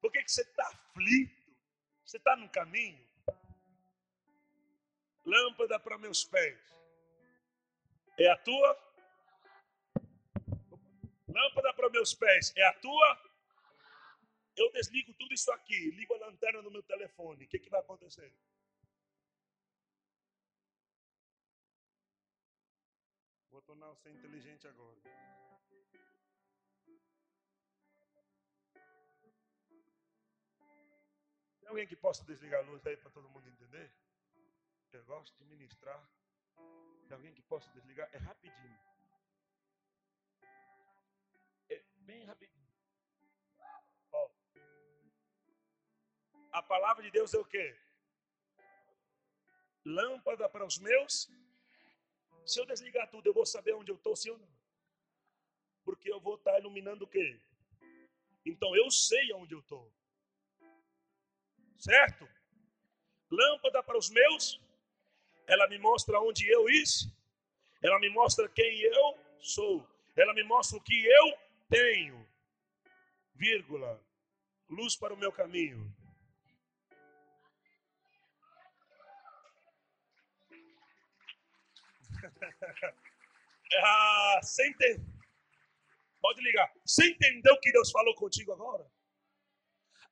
[0.00, 1.56] Por que, que você está aflito?
[2.04, 3.08] Você está no caminho?
[5.24, 6.60] Lâmpada para meus pés.
[8.18, 8.92] É a tua?
[11.28, 12.52] Lâmpada para meus pés.
[12.56, 13.32] É a tua?
[14.56, 15.90] Eu desligo tudo isso aqui.
[15.92, 17.44] Ligo a lanterna do meu telefone.
[17.44, 18.34] O que, que vai acontecer?
[23.92, 24.96] Tornar você inteligente agora.
[31.60, 33.92] Tem alguém que possa desligar a luz aí para todo mundo entender?
[34.92, 36.02] Eu gosto de ministrar.
[37.06, 38.08] Tem alguém que possa desligar?
[38.12, 38.80] É rapidinho.
[41.68, 42.72] É bem rapidinho.
[44.12, 44.30] Ó.
[46.52, 47.78] A palavra de Deus é o quê?
[49.84, 51.28] Lâmpada para os meus
[52.44, 54.48] se eu desligar tudo, eu vou saber onde eu estou, sim ou não?
[55.84, 57.40] Porque eu vou estar iluminando o quê?
[58.44, 59.92] Então eu sei onde eu estou.
[61.76, 62.28] Certo?
[63.30, 64.60] Lâmpada para os meus,
[65.46, 67.08] ela me mostra onde eu is,
[67.82, 71.38] ela me mostra quem eu sou, ela me mostra o que eu
[71.68, 72.28] tenho,
[73.34, 74.00] vírgula,
[74.68, 75.92] luz para o meu caminho.
[83.82, 85.00] Ah, você?
[86.20, 86.72] Pode ligar.
[86.84, 88.86] Você entendeu o que Deus falou contigo agora?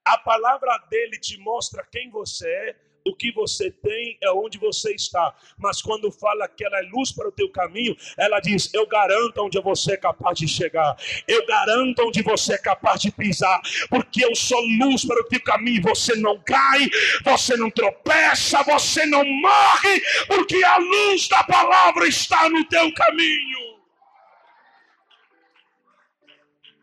[0.05, 4.95] A palavra dele te mostra quem você é, o que você tem é onde você
[4.95, 5.35] está.
[5.59, 9.43] Mas quando fala que ela é luz para o teu caminho, ela diz: Eu garanto
[9.43, 10.97] onde você é capaz de chegar.
[11.27, 13.61] Eu garanto onde você é capaz de pisar.
[13.89, 15.83] Porque eu sou luz para o teu caminho.
[15.83, 16.89] Você não cai,
[17.25, 20.01] você não tropeça, você não morre.
[20.27, 23.81] Porque a luz da palavra está no teu caminho.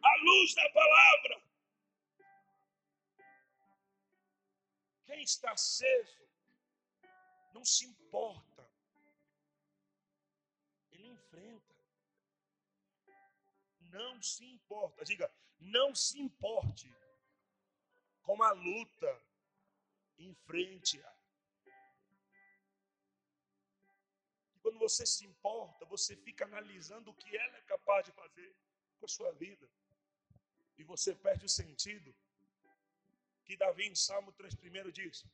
[0.03, 1.46] A luz da palavra.
[5.27, 6.27] Está aceso
[7.57, 8.69] não se importa.
[10.91, 11.75] Ele enfrenta.
[13.79, 15.03] Não se importa.
[15.03, 16.87] Diga, não se importe
[18.21, 19.23] com a luta.
[20.45, 20.97] frente.
[24.55, 28.55] E quando você se importa, você fica analisando o que ela é capaz de fazer
[28.99, 29.67] com a sua vida.
[30.77, 32.15] E você perde o sentido
[33.47, 35.25] que Davi em Salmo 3 primeiro diz: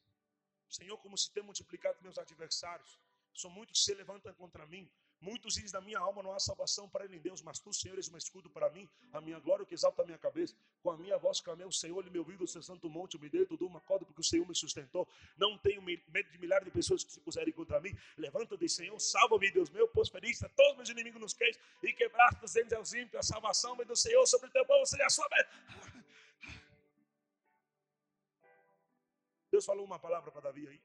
[0.70, 3.00] Senhor, como se tem multiplicado meus adversários,
[3.34, 4.88] são muitos que se levantam contra mim,
[5.24, 7.96] Muitos dizem da minha alma não há salvação para ele em Deus, mas tu, Senhor,
[7.96, 10.54] és um escudo para mim, a minha glória que exalta a minha cabeça.
[10.82, 13.30] Com a minha voz clamei o Senhor, ele me ouviu do seu santo monte, me
[13.30, 15.08] dei tudo uma corda, porque o Senhor me sustentou.
[15.38, 17.98] Não tenho medo de milhares de pessoas que se puserem contra mim.
[18.18, 22.44] Levanta-te, Senhor, salva-me, Deus meu, pois feriste a todos meus inimigos nos queixos e quebraste
[22.44, 23.16] os dentes aos ímpios.
[23.16, 25.30] A salvação vem do Senhor sobre o teu povo, seja a sua
[29.54, 30.82] Deus falou uma palavra para Davi aí.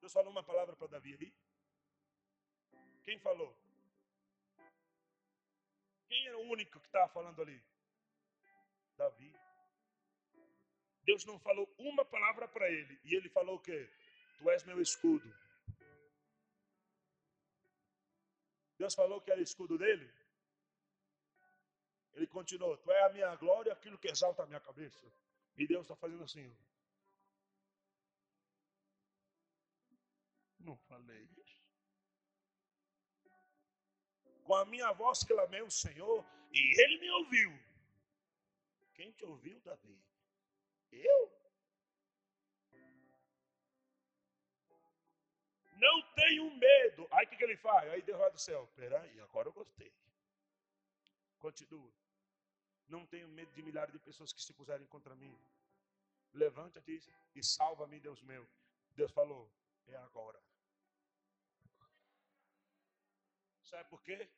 [0.00, 1.34] Deus falou uma palavra para Davi aí.
[3.02, 3.52] Quem falou?
[6.06, 7.60] Quem era o único que estava falando ali?
[8.96, 9.34] Davi.
[11.02, 13.00] Deus não falou uma palavra para ele.
[13.02, 13.90] E ele falou o quê?
[14.38, 15.28] Tu és meu escudo.
[18.78, 20.08] Deus falou que era escudo dele.
[22.12, 25.12] Ele continuou: Tu és a minha glória, aquilo que exalta a minha cabeça.
[25.60, 26.50] E Deus está fazendo assim.
[30.58, 31.28] Não falei
[34.50, 37.52] com a minha voz clamei o Senhor e ele me ouviu.
[38.94, 39.96] Quem te ouviu, Davi?
[40.90, 41.32] Eu?
[45.76, 47.06] Não tenho medo.
[47.12, 47.88] Aí o que, que ele faz?
[47.92, 48.68] Aí Deus vai do céu.
[48.74, 49.92] Peraí, agora eu gostei.
[51.38, 51.92] Continua.
[52.90, 55.34] Não tenho medo de milhares de pessoas que se puserem contra mim.
[56.32, 57.00] Levanta-te
[57.34, 58.44] e salva-me, Deus meu.
[58.96, 59.50] Deus falou:
[59.86, 60.40] é agora.
[63.62, 64.28] Sabe por quê?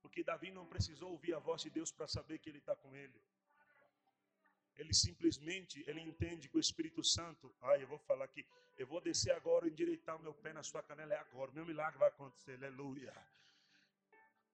[0.00, 2.94] Porque Davi não precisou ouvir a voz de Deus para saber que ele está com
[2.96, 3.20] ele.
[4.76, 8.44] Ele simplesmente, ele entende que o Espírito Santo, ai, eu vou falar aqui,
[8.76, 11.64] eu vou descer agora e endireitar o meu pé na sua canela, é agora, meu
[11.64, 13.12] milagre vai acontecer, aleluia.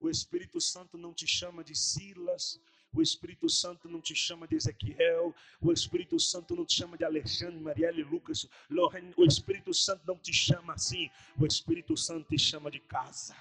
[0.00, 2.60] O Espírito Santo não te chama de Silas,
[2.92, 7.04] o Espírito Santo não te chama de Ezequiel, o Espírito Santo não te chama de
[7.04, 12.38] Alexandre, Marielle, Lucas, Lorraine, o Espírito Santo não te chama assim, o Espírito Santo te
[12.38, 13.36] chama de casa.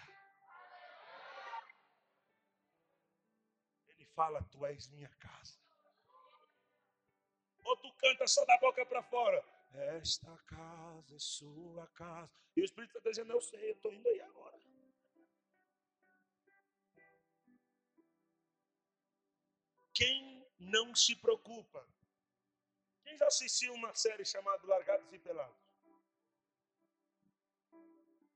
[4.20, 5.58] fala: Tu és minha casa.
[7.64, 9.42] Ou tu canta só da boca para fora:
[9.96, 12.30] Esta casa é sua casa.
[12.56, 14.69] E o Espírito está dizendo: Eu sei, eu estou indo aí agora.
[20.00, 21.86] Quem não se preocupa?
[23.04, 25.62] Quem já assistiu uma série chamada Largados e Pelados?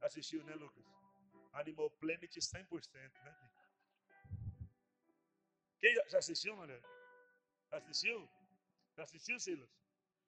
[0.01, 0.83] Assistiu, né, Lucas?
[1.53, 3.33] Animal Planet 100%, né?
[5.79, 6.81] Quem já assistiu, Mané?
[7.71, 8.29] Assistiu?
[8.97, 9.69] Já assistiu, Silas?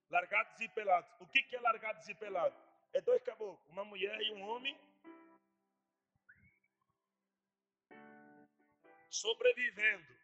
[0.09, 1.11] Largados e pelados.
[1.19, 2.57] O que, que é largados e pelados?
[2.93, 4.79] É dois caboclos, uma mulher e um homem.
[9.09, 10.14] Sobrevivendo.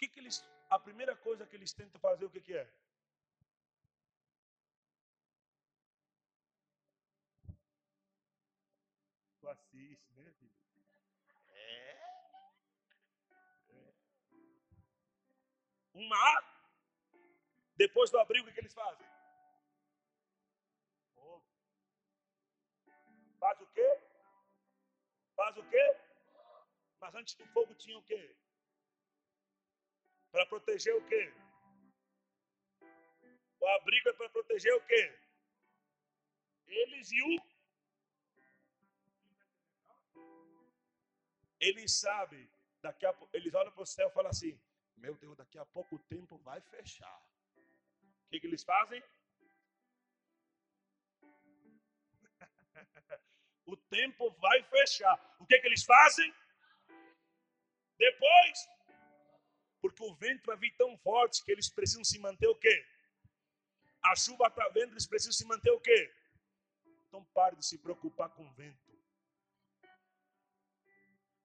[0.00, 0.42] Que, que eles.
[0.70, 2.66] A primeira coisa que eles tentam fazer, o que, que é?
[9.40, 10.50] Tu assiste, né, filho?
[15.92, 16.42] um mar,
[17.76, 19.06] depois do abrigo, o que eles fazem?
[21.14, 21.44] Fogo.
[23.38, 24.00] Faz o quê?
[25.36, 25.96] Faz o quê?
[27.00, 28.34] Mas antes do fogo tinha o quê?
[30.30, 31.32] Para proteger o quê?
[33.60, 35.18] O abrigo é para proteger o quê?
[36.66, 37.50] Eles e o.
[41.58, 42.50] Eles sabem,
[42.80, 44.58] daqui a eles olham para o céu e falam assim:
[44.96, 47.20] meu Deus, daqui a pouco o tempo vai fechar.
[48.26, 49.02] O que, que eles fazem?
[53.66, 55.36] o tempo vai fechar.
[55.38, 56.32] O que, que eles fazem?
[57.98, 58.68] Depois,
[59.80, 62.86] porque o vento vai vir tão forte que eles precisam se manter o quê?
[64.02, 66.12] A chuva está vendo, eles precisam se manter o quê?
[67.08, 68.90] Então pare de se preocupar com o vento.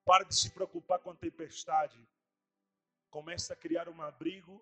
[0.06, 2.00] Pare de se preocupar com a tempestade.
[3.10, 4.62] Comece a criar um abrigo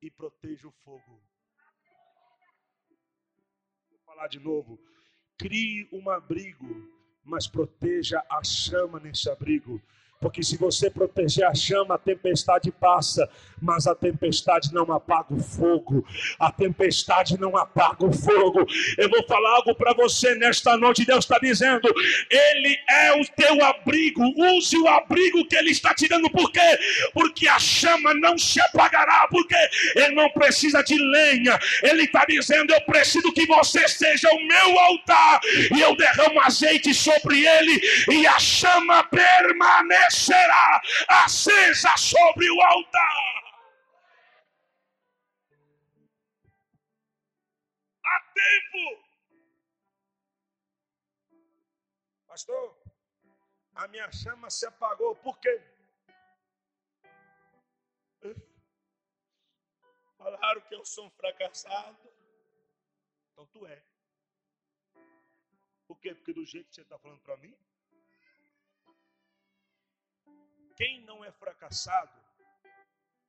[0.00, 1.22] e proteja o fogo.
[3.90, 4.78] Vou falar de novo.
[5.36, 6.66] Crie um abrigo,
[7.24, 9.82] mas proteja a chama nesse abrigo.
[10.24, 13.28] Porque se você proteger a chama, a tempestade passa,
[13.60, 16.02] mas a tempestade não apaga o fogo.
[16.40, 18.66] A tempestade não apaga o fogo.
[18.96, 21.04] Eu vou falar algo para você nesta noite.
[21.04, 21.86] Deus está dizendo:
[22.30, 24.22] Ele é o teu abrigo.
[24.56, 26.30] Use o abrigo que Ele está te dando.
[26.30, 26.78] Por quê?
[27.12, 29.28] Porque a chama não se apagará.
[29.30, 29.54] Porque
[29.94, 31.58] Ele não precisa de lenha.
[31.82, 35.40] Ele está dizendo: Eu preciso que você seja o meu altar.
[35.70, 37.78] E eu derramo azeite sobre ele.
[38.10, 39.04] E a chama
[40.14, 43.44] permanecerá acesa sobre o altar.
[48.04, 49.04] Há tempo.
[52.26, 52.78] Pastor,
[53.74, 55.16] a minha chama se apagou.
[55.16, 55.62] Por quê?
[60.16, 62.12] Falaram que eu sou um fracassado.
[63.32, 63.82] Então tu é.
[65.86, 66.14] Por quê?
[66.14, 67.54] Porque do jeito que você está falando para mim,
[70.76, 72.18] quem não é fracassado,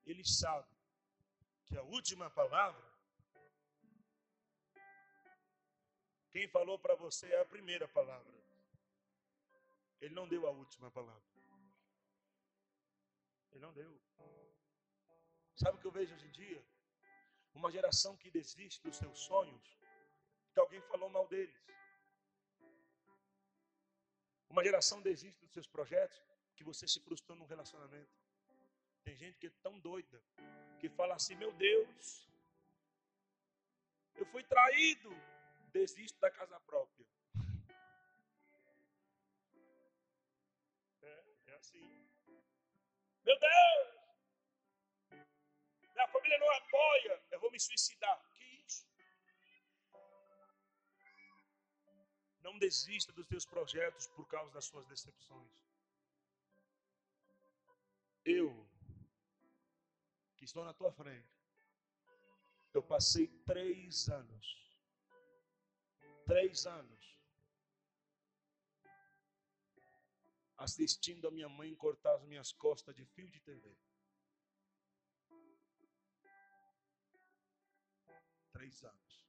[0.06, 0.74] ele sabe
[1.66, 2.84] que a última palavra,
[6.32, 8.34] quem falou para você é a primeira palavra.
[10.02, 11.24] Ele não deu a última palavra.
[13.52, 14.02] Ele não deu.
[15.56, 16.66] Sabe o que eu vejo hoje em dia?
[17.54, 19.78] Uma geração que desiste dos seus sonhos,
[20.46, 21.56] porque alguém falou mal deles.
[24.50, 26.22] Uma geração desiste dos seus projetos
[26.56, 28.10] que você se frustrou num relacionamento.
[29.04, 30.22] Tem gente que é tão doida
[30.80, 32.28] que fala assim: Meu Deus,
[34.16, 35.10] eu fui traído,
[35.72, 37.06] desisto da casa própria.
[41.02, 42.08] É, é assim.
[43.24, 43.96] Meu Deus,
[45.94, 48.24] minha família não apoia, eu vou me suicidar.
[52.42, 55.65] Não desista dos teus projetos por causa das suas decepções.
[58.26, 58.68] Eu,
[60.36, 61.30] que estou na tua frente,
[62.74, 64.48] eu passei três anos,
[66.26, 67.20] três anos,
[70.58, 73.78] assistindo a minha mãe cortar as minhas costas de fio de TV.
[78.52, 79.26] Três anos.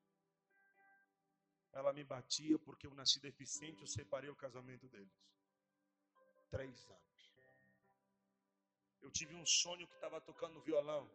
[1.73, 5.13] Ela me batia porque eu nasci deficiente, eu separei o casamento deles.
[6.49, 7.06] Três anos.
[9.07, 11.09] Eu tive um sonho que estava tocando violão.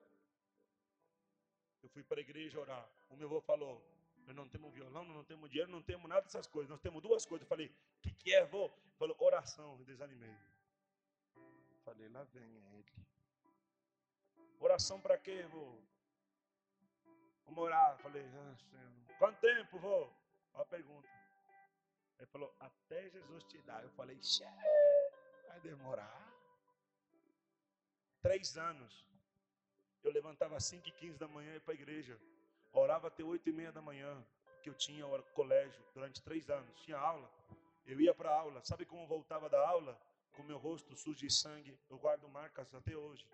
[1.83, 2.89] Eu fui para a igreja orar.
[3.09, 3.83] O meu avô falou:
[4.25, 6.69] Nós não temos violão, não temos dinheiro, não temos nada dessas coisas.
[6.69, 7.43] Nós temos duas coisas.
[7.43, 8.67] Eu falei: O que, que é, vô?
[8.67, 9.77] Ele falou: Oração.
[9.77, 10.33] Eu desanimei.
[11.83, 12.85] falei: Lá vem ele.
[14.57, 15.77] Oração para quê, vô?
[17.43, 17.97] Vamos orar.
[17.97, 19.17] falei: ah, Senhor.
[19.19, 20.09] Quanto tempo, vô?
[20.53, 21.09] Olha a pergunta.
[22.19, 23.83] Ele falou, até Jesus te dar.
[23.83, 24.17] Eu falei,
[25.47, 26.30] vai demorar.
[28.21, 29.05] Três anos.
[30.03, 32.19] Eu levantava às 5 e 15 da manhã e para a igreja.
[32.71, 34.23] Orava até 8 e meia da manhã.
[34.61, 36.79] Que eu tinha colégio durante três anos.
[36.81, 37.29] Tinha aula.
[37.85, 38.63] Eu ia para a aula.
[38.63, 39.99] Sabe como eu voltava da aula?
[40.33, 41.77] Com meu rosto sujo de sangue.
[41.89, 43.27] Eu guardo marcas até hoje.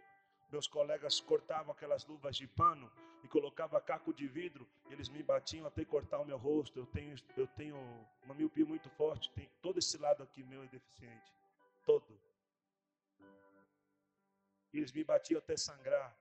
[0.50, 2.90] Meus colegas cortavam aquelas luvas de pano
[3.24, 6.80] e colocava caco de vidro, eles me batiam até cortar o meu rosto.
[6.80, 7.76] Eu tenho, eu tenho
[8.24, 11.34] uma miopia muito forte, tem todo esse lado aqui meu é deficiente,
[11.86, 12.17] todo.
[14.74, 16.16] Eles me batiam até sangrar.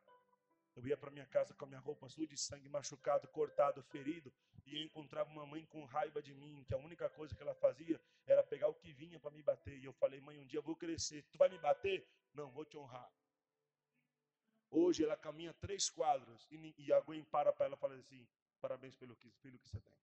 [0.74, 4.32] Eu ia para minha casa com a minha roupa suja de sangue, machucado, cortado, ferido,
[4.66, 7.54] e eu encontrava uma mãe com raiva de mim, que a única coisa que ela
[7.54, 9.78] fazia era pegar o que vinha para me bater.
[9.78, 11.24] E eu falei, mãe, um dia eu vou crescer.
[11.30, 12.06] Tu vai me bater?
[12.34, 13.10] Não, vou te honrar.
[14.70, 18.28] Hoje ela caminha três quadros e, e alguém para para ela e fala assim:
[18.60, 19.96] parabéns pelo que, filho que você tem.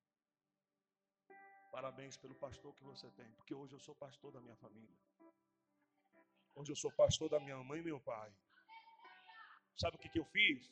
[1.72, 4.96] Parabéns pelo pastor que você tem, porque hoje eu sou pastor da minha família.
[6.56, 8.32] Hoje eu sou pastor da minha mãe e meu pai.
[9.76, 10.72] Sabe o que, que eu fiz?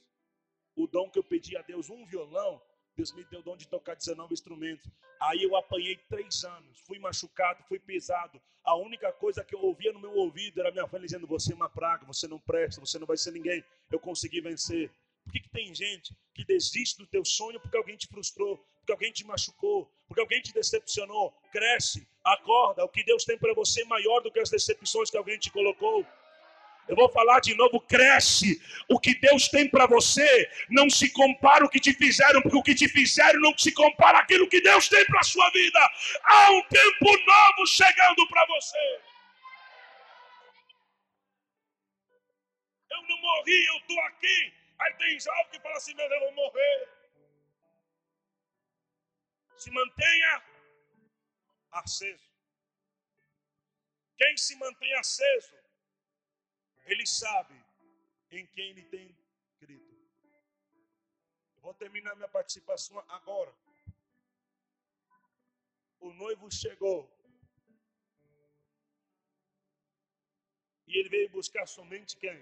[0.75, 2.61] O dom que eu pedi a Deus, um violão,
[2.95, 4.88] Deus me deu o dom de tocar 19 instrumentos.
[5.19, 8.39] Aí eu apanhei três anos, fui machucado, fui pesado.
[8.63, 11.55] A única coisa que eu ouvia no meu ouvido era minha família dizendo: Você é
[11.55, 13.63] uma praga, você não presta, você não vai ser ninguém.
[13.89, 14.91] Eu consegui vencer.
[15.23, 18.91] Por que, que tem gente que desiste do teu sonho porque alguém te frustrou, porque
[18.91, 21.32] alguém te machucou, porque alguém te decepcionou?
[21.51, 22.84] Cresce, acorda.
[22.84, 25.51] O que Deus tem para você é maior do que as decepções que alguém te
[25.51, 26.05] colocou.
[26.88, 28.59] Eu vou falar de novo, cresce.
[28.89, 32.63] O que Deus tem para você não se compara o que te fizeram, porque o
[32.63, 35.79] que te fizeram não se compara aquilo que Deus tem para a sua vida.
[36.23, 38.99] Há um tempo novo chegando para você.
[42.89, 44.53] Eu não morri, eu estou aqui.
[44.79, 47.01] Aí tem algo que fala assim, Deus, eu vou morrer.
[49.62, 50.43] Se mantenha
[51.70, 52.30] aceso.
[54.18, 55.55] Quem se mantém aceso
[56.86, 57.53] Ele sabe
[58.32, 59.16] em quem ele tem
[59.59, 59.93] crido.
[61.55, 63.53] Eu vou terminar minha participação agora.
[65.99, 66.99] O noivo chegou.
[70.88, 72.39] E ele veio buscar somente quem?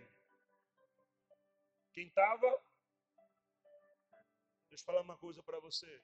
[1.91, 2.49] Quem estava?
[4.69, 6.01] Deixa eu falar uma coisa para você.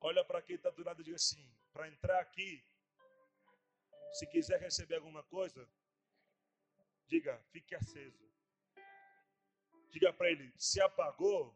[0.00, 2.64] Olha para quem está do lado e diga assim: para entrar aqui,
[4.12, 5.68] se quiser receber alguma coisa,
[7.06, 8.30] diga, fique aceso.
[9.90, 11.54] Diga para ele: se apagou,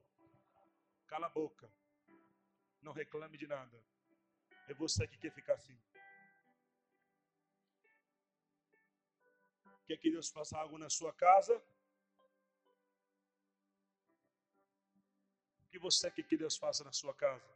[1.06, 1.72] cala a boca.
[2.82, 3.82] Não reclame de nada.
[4.68, 5.78] É você que quer ficar assim.
[9.86, 11.56] Quer que Deus faça algo na sua casa?
[15.62, 17.53] O que você quer que Deus faça na sua casa?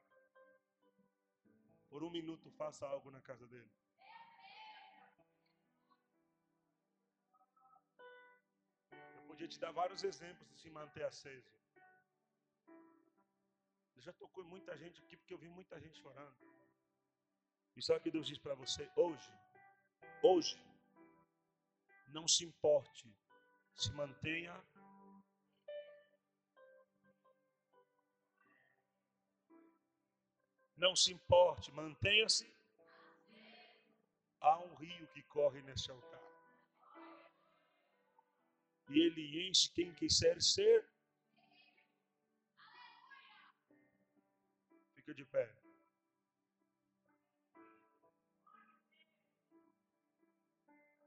[1.88, 3.70] Por um minuto, faça algo na casa dele.
[9.16, 11.50] Eu podia te dar vários exemplos de se manter aceso.
[13.96, 16.36] Eu já tocou muita gente aqui porque eu vi muita gente chorando.
[17.76, 18.90] E sabe o que Deus diz para você?
[18.96, 19.32] Hoje,
[20.22, 20.60] hoje,
[22.08, 23.08] não se importe,
[23.74, 24.54] se mantenha
[30.78, 32.48] Não se importe, mantenha-se.
[34.40, 36.22] Há um rio que corre nesse altar.
[38.88, 40.88] E ele enche quem quiser ser.
[44.94, 45.52] Fica de pé.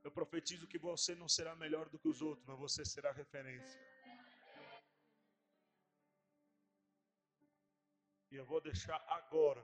[0.04, 3.91] Eu profetizo que você não será melhor do que os outros, mas você será referência.
[8.32, 9.64] E eu vou deixar agora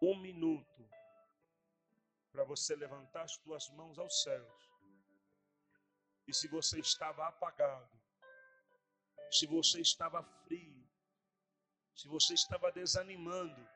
[0.00, 0.88] um minuto
[2.30, 4.70] para você levantar as suas mãos aos céus.
[6.26, 8.00] E se você estava apagado,
[9.30, 10.82] se você estava frio,
[11.94, 13.68] se você estava desanimando,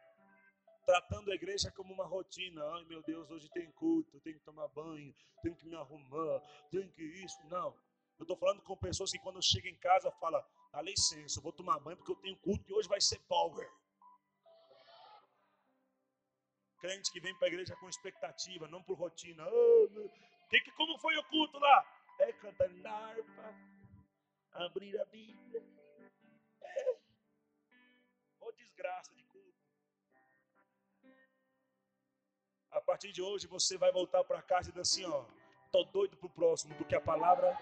[0.85, 2.64] tratando a igreja como uma rotina.
[2.74, 6.91] Ai meu Deus, hoje tem culto, tenho que tomar banho, tenho que me arrumar, tenho
[6.93, 7.37] que isso.
[7.49, 7.77] Não.
[8.18, 10.43] Eu estou falando com pessoas que quando chegam em casa falam,
[10.77, 13.66] dá licença, eu vou tomar banho porque eu tenho culto e hoje vai ser power.
[16.79, 19.43] Crente que vem para a igreja com expectativa, não por rotina.
[19.49, 19.89] Oh,
[20.51, 21.79] que, como foi o culto lá?
[22.18, 23.55] É cantar na harpa,
[24.53, 25.64] abrir a Bíblia.
[26.61, 26.99] É.
[28.41, 29.57] Oh, desgraça de culto.
[32.70, 35.24] A partir de hoje você vai voltar para casa e dizer assim, ó,
[35.72, 37.59] tô doido pro próximo, porque a palavra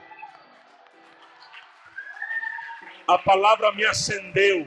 [3.07, 4.67] a palavra me acendeu.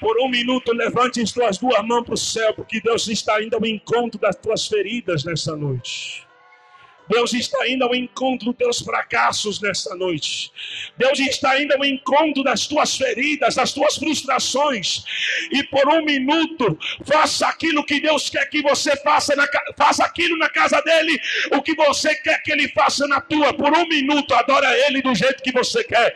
[0.00, 3.56] Por um minuto, levante as tuas duas mãos para o céu, porque Deus está indo
[3.56, 6.27] ao encontro das tuas feridas nessa noite.
[7.08, 10.52] Deus está indo ao encontro dos teus fracassos nesta noite.
[10.96, 15.04] Deus está indo ao encontro das tuas feridas, das tuas frustrações.
[15.50, 19.46] E por um minuto, faça aquilo que Deus quer que você faça, na,
[19.76, 21.18] faça aquilo na casa dele,
[21.52, 23.54] o que você quer que ele faça na tua.
[23.54, 26.14] Por um minuto, adora ele do jeito que você quer.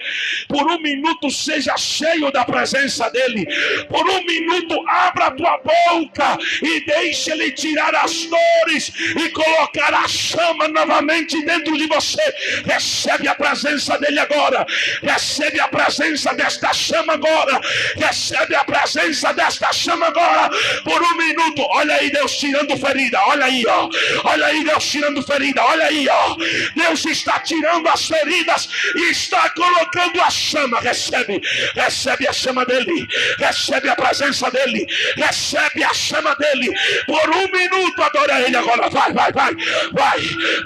[0.48, 3.46] Por um minuto, seja cheio da presença dele.
[3.88, 9.94] Por um minuto, abra a tua boca e deixe ele tirar as dores e colocar
[9.94, 12.22] a chama na novamente dentro de você.
[12.66, 14.66] Recebe a presença dele agora.
[15.02, 17.60] Recebe a presença desta chama agora.
[17.96, 20.50] Recebe a presença desta chama agora.
[20.84, 21.62] Por um minuto.
[21.70, 23.20] Olha aí Deus tirando ferida.
[23.26, 23.88] Olha aí, ó.
[24.24, 25.62] Olha aí Deus tirando ferida.
[25.62, 26.36] Olha aí, ó.
[26.74, 30.80] Deus está tirando as feridas e está colocando a chama.
[30.80, 31.40] Recebe.
[31.74, 33.06] Recebe a chama dele.
[33.38, 34.86] Recebe a presença dele.
[35.16, 36.70] Recebe a chama dele.
[37.06, 38.88] Por um minuto adora ele agora.
[38.90, 39.52] Vai, vai, vai.
[39.92, 40.20] Vai,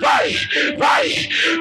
[0.06, 1.08] vai vai.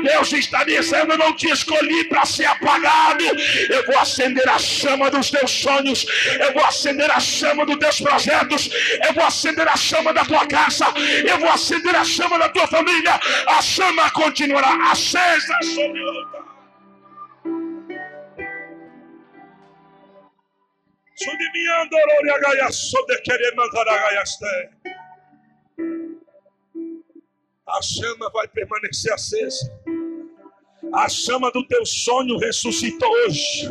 [0.03, 3.23] Deus está dizendo: eu não te escolhi para ser apagado.
[3.69, 6.05] Eu vou acender a chama dos teus sonhos.
[6.39, 8.69] Eu vou acender a chama dos teus projetos.
[9.05, 10.85] Eu vou acender a chama da tua casa.
[11.27, 13.19] Eu vou acender a chama da tua família.
[13.47, 16.45] A chama continuará acesa sobre o altar.
[23.23, 23.85] Querer mandar
[27.67, 29.71] a chama vai permanecer acesa.
[30.93, 33.69] A chama do teu sonho ressuscitou hoje.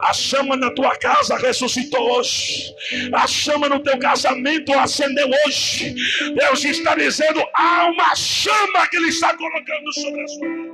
[0.00, 2.74] A chama na tua casa ressuscitou hoje.
[3.14, 5.94] A chama no teu casamento acendeu hoje.
[6.34, 10.71] Deus está dizendo: há uma chama que Ele está colocando sobre a sua vida.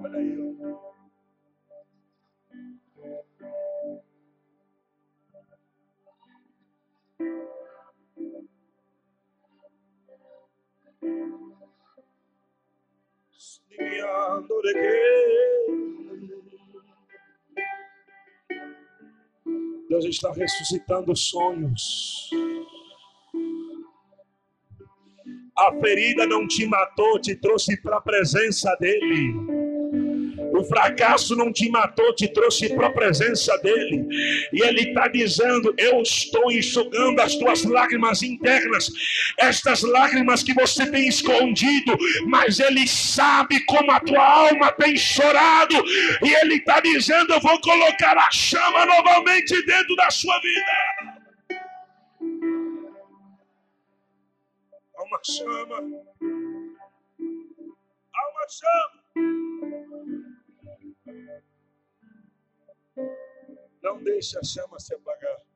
[0.00, 0.48] Olha aí, ó.
[19.88, 22.30] Deus está ressuscitando sonhos.
[25.56, 29.67] A ferida não te matou, te trouxe para a presença dEle.
[30.58, 34.04] O fracasso não te matou, te trouxe para a presença dele.
[34.52, 38.90] E ele está dizendo: Eu estou enxugando as tuas lágrimas internas,
[39.38, 41.96] estas lágrimas que você tem escondido,
[42.26, 45.76] mas ele sabe como a tua alma tem chorado.
[46.24, 51.18] E ele está dizendo: Eu vou colocar a chama novamente dentro da sua vida.
[54.96, 55.76] Há uma chama.
[58.12, 58.98] Há uma chama.
[63.82, 65.47] Não deixe a chama se apagar.